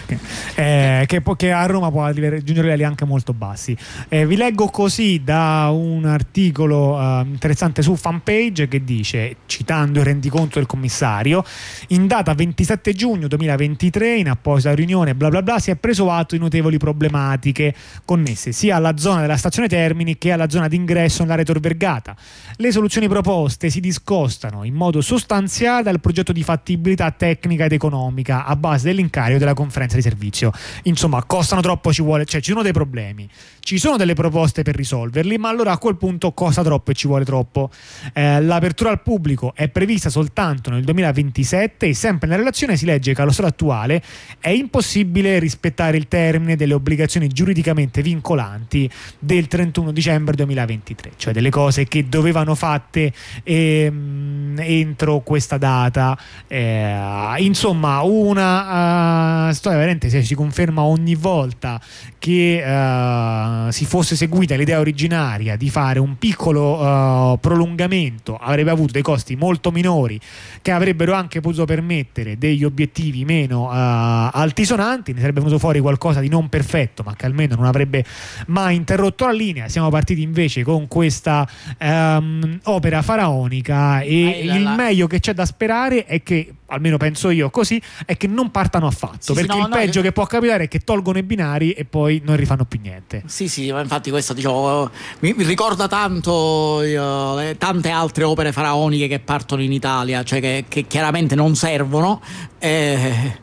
eh, 0.55 1.03
che, 1.07 1.21
che, 1.35 1.51
a 1.51 1.65
Roma 1.65 1.91
può 1.91 2.03
raggiungere 2.05 2.61
livelli 2.61 2.83
anche 2.83 3.05
molto 3.05 3.33
bassi. 3.33 3.75
Eh, 4.09 4.25
vi 4.25 4.35
leggo 4.35 4.67
così 4.67 5.21
da 5.23 5.69
un 5.71 6.05
articolo 6.05 6.95
uh, 6.95 7.25
interessante 7.25 7.81
su 7.81 7.95
fanpage 7.95 8.67
che 8.67 8.83
dice, 8.83 9.37
citando 9.45 9.99
il 9.99 10.05
rendiconto 10.05 10.59
del 10.59 10.67
commissario, 10.67 11.43
in 11.89 12.07
data 12.07 12.33
27 12.33 12.93
giugno 12.93 13.27
2023, 13.27 14.17
in 14.17 14.29
apposita 14.29 14.73
riunione, 14.73 15.15
bla 15.15 15.29
bla 15.29 15.41
bla, 15.41 15.59
si 15.59 15.71
è 15.71 15.75
preso 15.75 16.02
atto 16.11 16.35
di 16.35 16.41
notevoli 16.41 16.77
problematiche 16.77 17.73
connesse 18.05 18.51
sia 18.51 18.75
alla 18.75 18.97
zona 18.97 19.21
della 19.21 19.37
stazione 19.37 19.67
Termini 19.67 20.17
che 20.17 20.31
alla 20.31 20.49
zona 20.49 20.67
d'ingresso 20.67 21.21
nell'area 21.21 21.43
Tor 21.43 21.59
Vergata. 21.59 22.15
Le 22.57 22.71
soluzioni 22.71 23.07
proposte 23.07 23.69
si 23.69 23.79
discostano 23.79 24.63
in 24.63 24.73
modo 24.73 25.01
sostanziale 25.01 25.83
dal 25.83 25.99
progetto 25.99 26.31
di 26.31 26.43
fattibilità 26.43 27.11
tecnica 27.11 27.65
ed 27.65 27.71
economica 27.71 28.45
a 28.45 28.55
base 28.55 28.87
dell'incarico 28.87 29.39
della 29.39 29.53
conferenza 29.53 29.95
di 29.95 30.01
servizio. 30.01 30.51
Insomma, 30.83 31.23
costano 31.23 31.61
troppo, 31.61 31.91
ci 31.91 32.01
vuole, 32.01 32.25
cioè 32.25 32.41
ci 32.41 32.51
sono 32.51 32.63
dei 32.63 32.73
problemi, 32.73 33.27
ci 33.59 33.77
sono 33.77 33.97
delle 33.97 34.13
proposte 34.13 34.63
per 34.63 34.75
risolverli, 34.75 35.37
ma 35.37 35.49
allora 35.49 35.71
a 35.71 35.77
quel 35.77 35.97
punto 35.97 36.31
costa 36.33 36.63
troppo 36.63 36.91
e 36.91 36.93
ci 36.93 37.07
vuole 37.07 37.25
troppo. 37.25 37.69
Eh, 38.13 38.41
l'apertura 38.41 38.89
al 38.89 39.01
pubblico 39.01 39.53
è 39.55 39.69
prevista 39.69 40.09
soltanto 40.09 40.69
nel 40.69 40.83
2027 40.83 41.87
e 41.87 41.93
sempre 41.93 42.27
nella 42.27 42.39
relazione 42.39 42.77
si 42.77 42.85
legge 42.85 43.13
che 43.13 43.21
allo 43.21 43.31
stato 43.31 43.47
attuale 43.47 44.01
è 44.39 44.49
impossibile 44.49 45.39
rispettare 45.39 45.92
rispettare 45.93 45.97
il 45.97 46.07
termine 46.07 46.55
delle 46.55 46.73
obbligazioni 46.73 47.27
giuridicamente 47.27 48.01
vincolanti 48.01 48.89
del 49.19 49.47
31 49.47 49.91
dicembre 49.91 50.35
2023, 50.35 51.11
cioè 51.17 51.33
delle 51.33 51.49
cose 51.49 51.85
che 51.85 52.07
dovevano 52.09 52.55
fatte 52.55 53.13
ehm, 53.43 54.55
entro 54.59 55.19
questa 55.19 55.57
data. 55.57 56.17
Eh, 56.47 57.35
insomma, 57.37 58.01
una 58.01 59.49
uh, 59.49 59.53
storia 59.53 59.77
veramente 59.77 60.09
se 60.09 60.23
si 60.23 60.35
conferma 60.35 60.81
ogni 60.81 61.15
volta 61.15 61.79
che 62.17 62.63
uh, 62.65 63.69
si 63.71 63.85
fosse 63.85 64.15
seguita 64.15 64.55
l'idea 64.55 64.79
originaria 64.79 65.55
di 65.55 65.69
fare 65.69 65.99
un 65.99 66.17
piccolo 66.17 66.79
uh, 66.79 67.39
prolungamento, 67.39 68.37
avrebbe 68.37 68.71
avuto 68.71 68.93
dei 68.93 69.01
costi 69.01 69.35
molto 69.35 69.71
minori 69.71 70.19
che 70.61 70.71
avrebbero 70.71 71.13
anche 71.13 71.41
potuto 71.41 71.65
permettere 71.65 72.37
degli 72.37 72.63
obiettivi 72.63 73.25
meno 73.25 73.69
altisonanti, 73.69 75.13
ne 75.13 75.19
sarebbe 75.19 75.39
venuto 75.39 75.59
fuori 75.59 75.72
qualcosa 75.79 76.19
di 76.19 76.29
non 76.29 76.49
perfetto, 76.49 77.03
ma 77.03 77.15
che 77.15 77.25
almeno 77.25 77.55
non 77.55 77.65
avrebbe 77.65 78.03
mai 78.47 78.75
interrotto 78.75 79.25
la 79.25 79.31
linea. 79.31 79.69
Siamo 79.69 79.89
partiti 79.89 80.21
invece 80.21 80.63
con 80.63 80.87
questa 80.87 81.47
um, 81.79 82.59
opera 82.63 83.01
faraonica 83.01 84.01
e 84.01 84.41
il 84.43 84.73
meglio 84.75 85.07
che 85.07 85.19
c'è 85.19 85.33
da 85.33 85.45
sperare 85.45 86.05
è 86.05 86.23
che, 86.23 86.53
almeno 86.67 86.97
penso 86.97 87.29
io 87.29 87.49
così, 87.49 87.81
è 88.05 88.17
che 88.17 88.27
non 88.27 88.51
partano 88.51 88.87
affatto, 88.87 89.17
sì, 89.19 89.33
perché 89.33 89.53
sì, 89.53 89.57
no, 89.57 89.65
il 89.65 89.69
no, 89.69 89.75
peggio 89.75 89.99
no, 89.99 90.05
che 90.05 90.11
può 90.11 90.25
capitare 90.25 90.65
è 90.65 90.67
che 90.67 90.79
tolgono 90.79 91.17
i 91.17 91.23
binari 91.23 91.71
e 91.71 91.85
poi 91.85 92.21
non 92.23 92.35
rifanno 92.35 92.65
più 92.65 92.79
niente. 92.81 93.23
Sì, 93.25 93.47
sì, 93.47 93.71
ma 93.71 93.81
infatti 93.81 94.09
questo 94.09 94.33
diciamo, 94.33 94.89
mi, 95.19 95.33
mi 95.33 95.43
ricorda 95.43 95.87
tanto 95.87 96.81
io, 96.83 97.35
le, 97.35 97.57
tante 97.57 97.89
altre 97.89 98.23
opere 98.23 98.51
faraoniche 98.51 99.07
che 99.07 99.19
partono 99.19 99.61
in 99.61 99.71
Italia, 99.71 100.23
cioè 100.23 100.39
che, 100.39 100.65
che 100.67 100.87
chiaramente 100.87 101.35
non 101.35 101.55
servono. 101.55 102.21
Eh, 102.59 103.41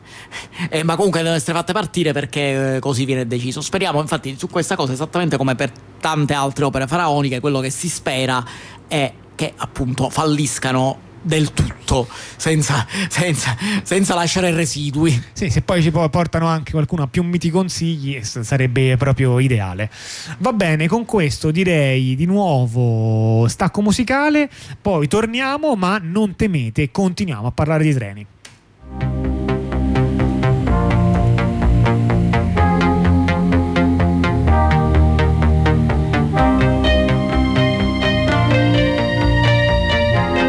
eh, 0.69 0.83
ma 0.83 0.97
comunque 0.97 1.21
devono 1.21 1.37
essere 1.37 1.57
fatte 1.57 1.73
partire 1.73 2.12
perché 2.12 2.77
eh, 2.77 2.79
così 2.81 3.05
viene 3.05 3.27
deciso. 3.27 3.61
Speriamo, 3.61 4.01
infatti, 4.01 4.35
su 4.38 4.49
questa 4.49 4.77
cosa, 4.77 4.93
esattamente 4.93 5.37
come 5.37 5.55
per 5.55 5.73
tante 6.01 6.35
altre 6.35 6.64
opere 6.64 6.87
faraoniche, 6.87 7.40
quello 7.40 7.61
che 7.61 7.71
si 7.71 7.88
spera 7.88 8.45
è 8.88 9.12
che 9.35 9.53
appunto 9.57 10.11
falliscano 10.11 11.09
del 11.23 11.53
tutto 11.53 12.09
senza, 12.37 12.87
senza, 13.09 13.57
senza, 13.83 14.14
lasciare 14.14 14.51
residui. 14.53 15.23
Sì, 15.33 15.51
se 15.51 15.62
poi 15.62 15.83
ci 15.83 15.90
portano 15.90 16.47
anche 16.47 16.73
qualcuno 16.73 17.03
a 17.03 17.07
più 17.07 17.23
miti 17.23 17.51
consigli 17.51 18.21
sarebbe 18.23 18.97
proprio 18.97 19.38
ideale. 19.38 19.90
Va 20.38 20.53
bene, 20.53 20.88
con 20.88 21.05
questo 21.05 21.51
direi 21.51 22.14
di 22.16 22.25
nuovo 22.25 23.47
stacco 23.49 23.83
musicale, 23.83 24.49
poi 24.81 25.09
torniamo, 25.09 25.75
ma 25.75 25.99
non 26.03 26.37
temete, 26.37 26.90
continuiamo 26.90 27.47
a 27.47 27.53
parlare 27.53 27.85
di 27.85 27.95
treni. 27.95 28.27